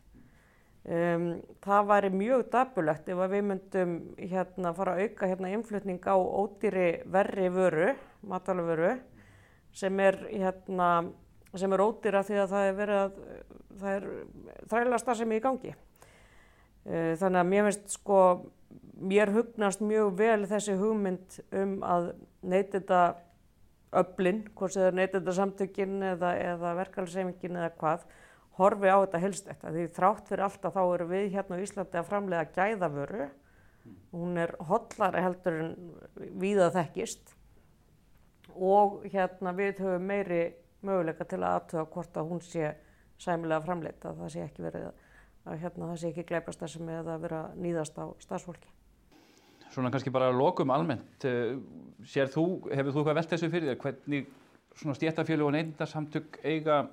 Um, 0.89 1.25
það 1.61 1.89
væri 1.89 2.09
mjög 2.15 2.45
dabulegt 2.53 3.09
ef 3.11 3.19
við 3.29 3.43
myndum 3.45 3.95
hérna 4.17 4.71
fara 4.77 4.95
að 4.95 5.03
auka 5.03 5.27
hérna 5.27 5.51
innflutning 5.53 5.99
á 6.07 6.15
ódýri 6.15 7.03
verri 7.11 7.49
vöru, 7.51 7.89
matalvöru, 8.25 8.93
sem 9.75 9.99
er 9.99 10.17
hérna, 10.31 11.11
sem 11.57 11.73
er 11.73 11.81
ódýra 11.81 12.23
því 12.25 12.41
að 12.43 12.51
það 12.53 12.67
er 12.67 12.77
verið 12.77 12.99
að, 13.03 13.19
það 13.79 13.95
er 13.95 14.09
þrælasta 14.73 15.15
sem 15.17 15.31
er 15.31 15.39
í 15.39 15.45
gangi. 15.45 15.73
Uh, 16.85 17.13
þannig 17.19 17.41
að 17.41 17.49
mér 17.53 17.65
finnst 17.69 17.95
sko, 17.95 18.19
mér 18.99 19.33
hugnast 19.33 19.81
mjög 19.81 20.13
vel 20.19 20.45
þessi 20.49 20.77
hugmynd 20.79 21.39
um 21.57 21.75
að 21.85 22.11
neytita 22.45 23.01
öflin, 23.99 24.43
hvort 24.53 24.73
sem 24.73 24.83
það 24.83 24.91
er 24.91 24.97
neytendasamtökin 24.99 25.95
eða, 26.11 26.33
eða 26.53 26.73
verkefælsefingin 26.83 27.57
eða 27.57 27.71
hvað, 27.79 28.05
horfi 28.59 28.91
á 28.91 28.97
þetta 29.01 29.21
helst 29.23 29.49
þetta. 29.49 29.73
Því 29.73 29.85
þrátt 29.95 30.29
fyrir 30.29 30.45
alltaf 30.45 30.75
þá 30.75 30.81
eru 30.83 31.09
við 31.09 31.27
hérna 31.33 31.57
á 31.57 31.63
Íslandi 31.63 31.99
að 31.99 32.09
framlega 32.09 32.53
gæðavöru. 32.57 33.29
Hún 34.13 34.37
er 34.37 34.53
hollari 34.69 35.23
heldur 35.23 35.59
en 35.63 35.75
víða 36.41 36.69
þekkist 36.75 37.33
og 38.59 39.05
hérna 39.09 39.53
við 39.55 39.79
höfum 39.79 40.09
meiri 40.09 40.41
möguleika 40.85 41.27
til 41.27 41.41
að 41.41 41.55
aðtöða 41.57 41.85
hvort 41.93 42.19
að 42.19 42.31
hún 42.31 42.43
sé 42.45 42.73
sæmilega 43.19 43.65
framleita. 43.65 44.15
Það 44.17 44.33
sé 44.33 44.43
ekki 44.45 44.65
verið 44.65 44.89
að 44.89 45.63
hérna, 45.63 45.89
það 45.91 46.01
sé 46.01 46.11
ekki 46.11 46.27
gleipast 46.29 46.63
þessum 46.63 46.91
eða 46.93 47.15
að 47.15 47.25
vera 47.25 47.41
nýðast 47.55 47.99
á 47.99 48.05
stafsfólki. 48.23 48.71
Svona 49.69 49.91
kannski 49.93 50.11
bara 50.13 50.31
lokum 50.33 50.71
almennt, 50.73 51.25
eh, 51.25 51.57
sér 52.03 52.31
þú, 52.33 52.45
hefur 52.73 52.93
þú 52.93 53.01
eitthvað 53.03 53.19
velt 53.19 53.33
þessu 53.33 53.49
fyrir 53.53 53.69
þér, 53.69 53.81
hvernig 53.83 54.29
svona 54.75 54.95
stjættafjölu 54.97 55.45
og 55.45 55.53
neindarsamtök 55.53 56.39
eiga 56.43 56.89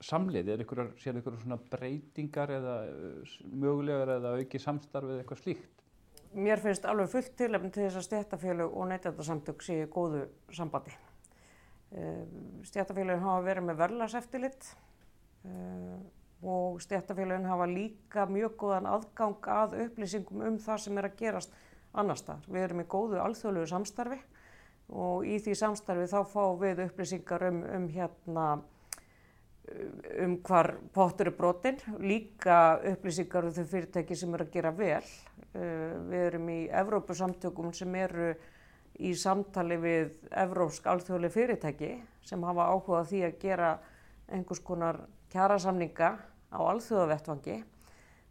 samlið, 0.00 0.48
er 0.48 0.62
ykkur, 0.64 0.82
sér 1.00 1.20
ykkur 1.20 1.38
svona 1.42 1.58
breytingar 1.70 2.52
eða 2.56 2.76
eh, 2.88 3.34
mögulegar 3.52 4.16
eða 4.16 4.36
auki 4.40 4.60
samstarf 4.60 5.10
eða 5.10 5.24
eitthvað 5.24 5.42
slíkt? 5.42 5.84
Mér 6.36 6.60
finnst 6.60 6.84
alveg 6.84 7.10
fullt 7.12 7.36
tilefni 7.36 7.70
til 7.72 7.86
þess 7.86 8.00
að 8.00 8.08
stjættafjölu 8.08 8.70
og 8.70 8.88
neindarsamtök 8.90 9.62
séu 9.64 9.86
góðu 9.92 10.26
sambandi. 10.52 10.92
Stjættafjölun 12.66 13.22
hafa 13.22 13.44
verið 13.46 13.68
með 13.68 13.78
verðlagseftirlitt 13.82 14.70
og 16.46 16.80
stjættafjölun 16.82 17.46
hafa 17.48 17.66
líka 17.70 18.26
mjög 18.28 18.56
góðan 18.60 18.88
aðgang 18.90 19.50
að 19.54 19.76
upplýsingum 19.86 20.42
um 20.48 20.58
það 20.62 20.82
sem 20.82 20.98
er 20.98 21.08
að 21.08 21.18
gerast 21.20 21.54
annar 21.96 22.18
staðar. 22.20 22.48
Við 22.50 22.66
erum 22.66 22.82
í 22.82 22.88
góðu 22.90 23.20
alþjóðlegu 23.22 23.70
samstarfi 23.70 24.18
og 24.92 25.26
í 25.26 25.38
því 25.42 25.54
samstarfi 25.58 26.08
þá 26.10 26.18
fáum 26.30 26.58
við 26.60 26.82
upplýsingar 26.88 27.46
um, 27.48 27.62
um 27.78 27.86
hérna 27.94 28.48
um 30.22 30.36
hvar 30.46 30.76
pottur 30.94 31.30
er 31.30 31.34
brotinn, 31.34 31.80
líka 31.98 32.78
upplýsingar 32.92 33.48
um 33.48 33.54
þau 33.54 33.64
fyrirtæki 33.72 34.18
sem 34.18 34.34
eru 34.34 34.46
að 34.46 34.52
gera 34.54 34.72
vel. 34.76 35.02
Við 35.56 36.20
erum 36.20 36.50
í 36.52 36.60
Evrópusamtökum 36.82 37.72
sem 37.74 37.94
eru 37.98 38.34
í 38.98 39.12
samtali 39.18 39.76
við 39.80 40.12
evrópsk 40.32 40.86
alþjóðlega 40.88 41.34
fyrirtæki 41.34 41.90
sem 42.26 42.44
hafa 42.46 42.70
áhugað 42.72 43.10
því 43.10 43.22
að 43.26 43.38
gera 43.42 43.70
einhvers 44.32 44.62
konar 44.64 45.00
kjærasamninga 45.32 46.10
á 46.52 46.58
alþjóðavettvangi. 46.72 47.58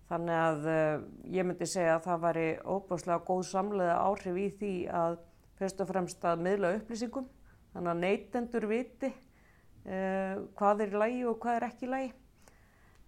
Þannig 0.09 0.37
að 0.37 0.67
uh, 0.69 1.05
ég 1.33 1.47
myndi 1.47 1.67
segja 1.69 1.95
að 1.97 2.03
það 2.05 2.25
væri 2.25 2.47
óbúslega 2.61 3.23
góð 3.25 3.45
samlega 3.49 3.95
áhrif 4.05 4.37
í 4.37 4.49
því 4.59 4.73
að 4.93 5.15
fyrst 5.59 5.81
og 5.81 5.89
fremst 5.89 6.27
að 6.27 6.43
miðla 6.45 6.73
upplýsingum. 6.79 7.29
Þannig 7.73 7.91
að 7.91 8.03
neytendur 8.03 8.67
viti 8.69 9.09
uh, 9.11 10.43
hvað 10.57 10.85
er 10.85 10.93
í 10.93 11.01
lægi 11.01 11.23
og 11.29 11.39
hvað 11.41 11.59
er 11.59 11.67
ekki 11.69 11.87
í 11.87 11.93
lægi. 11.93 12.11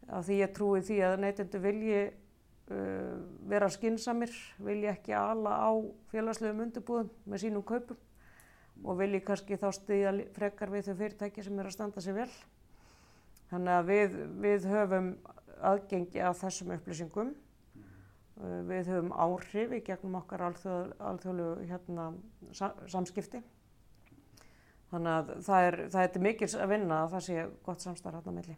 Af 0.08 0.26
því 0.26 0.40
ég 0.40 0.56
trúi 0.56 0.82
því 0.88 0.98
að 1.04 1.20
neytendur 1.26 1.64
vilji 1.68 2.02
uh, 2.72 3.16
vera 3.50 3.70
skinsamir, 3.72 4.34
vilji 4.64 4.90
ekki 4.92 5.16
ala 5.18 5.56
á 5.64 5.72
félagslegum 6.12 6.66
undirbúðum 6.68 7.10
með 7.26 7.44
sínum 7.46 7.66
kaupum 7.66 7.98
og 8.84 9.00
vilji 9.00 9.24
kannski 9.26 9.58
þá 9.58 9.72
stiðja 9.74 10.14
frekar 10.36 10.72
við 10.74 10.90
þau 10.90 10.98
fyrirtæki 11.00 11.44
sem 11.46 11.58
er 11.60 11.70
að 11.70 11.76
standa 11.78 12.04
sig 12.04 12.16
vel. 12.18 12.30
Þannig 13.50 13.74
að 13.74 13.92
við, 13.92 14.16
við 14.44 14.70
höfum 14.70 15.12
aðgengi 15.66 16.22
að 16.22 16.40
þessum 16.44 16.74
upplýsingum. 16.78 17.36
Uh, 18.38 18.62
við 18.70 18.92
höfum 18.94 19.14
áhrif 19.16 19.74
í 19.74 19.84
gegnum 19.88 20.20
okkar 20.20 20.46
alþjóð, 20.52 20.96
alþjóðlu 21.12 21.52
hérna, 21.72 22.12
samskipti. 22.92 23.42
Þannig 24.92 25.14
að 25.14 25.32
það 25.44 25.68
er, 25.68 25.78
það 25.92 26.06
er 26.06 26.26
mikils 26.30 26.56
að 26.56 26.74
vinna 26.76 27.04
að 27.04 27.14
það 27.16 27.26
sé 27.26 27.46
gott 27.66 27.84
samstarf 27.84 28.20
hérna 28.20 28.32
á 28.32 28.38
milli. 28.38 28.58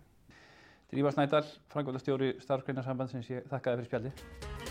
Drífa 0.90 1.12
Snædal, 1.14 1.46
frangvöldastjóri 1.70 2.32
starfsgreinarsambandsins, 2.42 3.30
ég 3.30 3.46
þakka 3.52 3.76
þið 3.76 3.82
fyrir 3.84 3.90
spjaldi. 3.92 4.69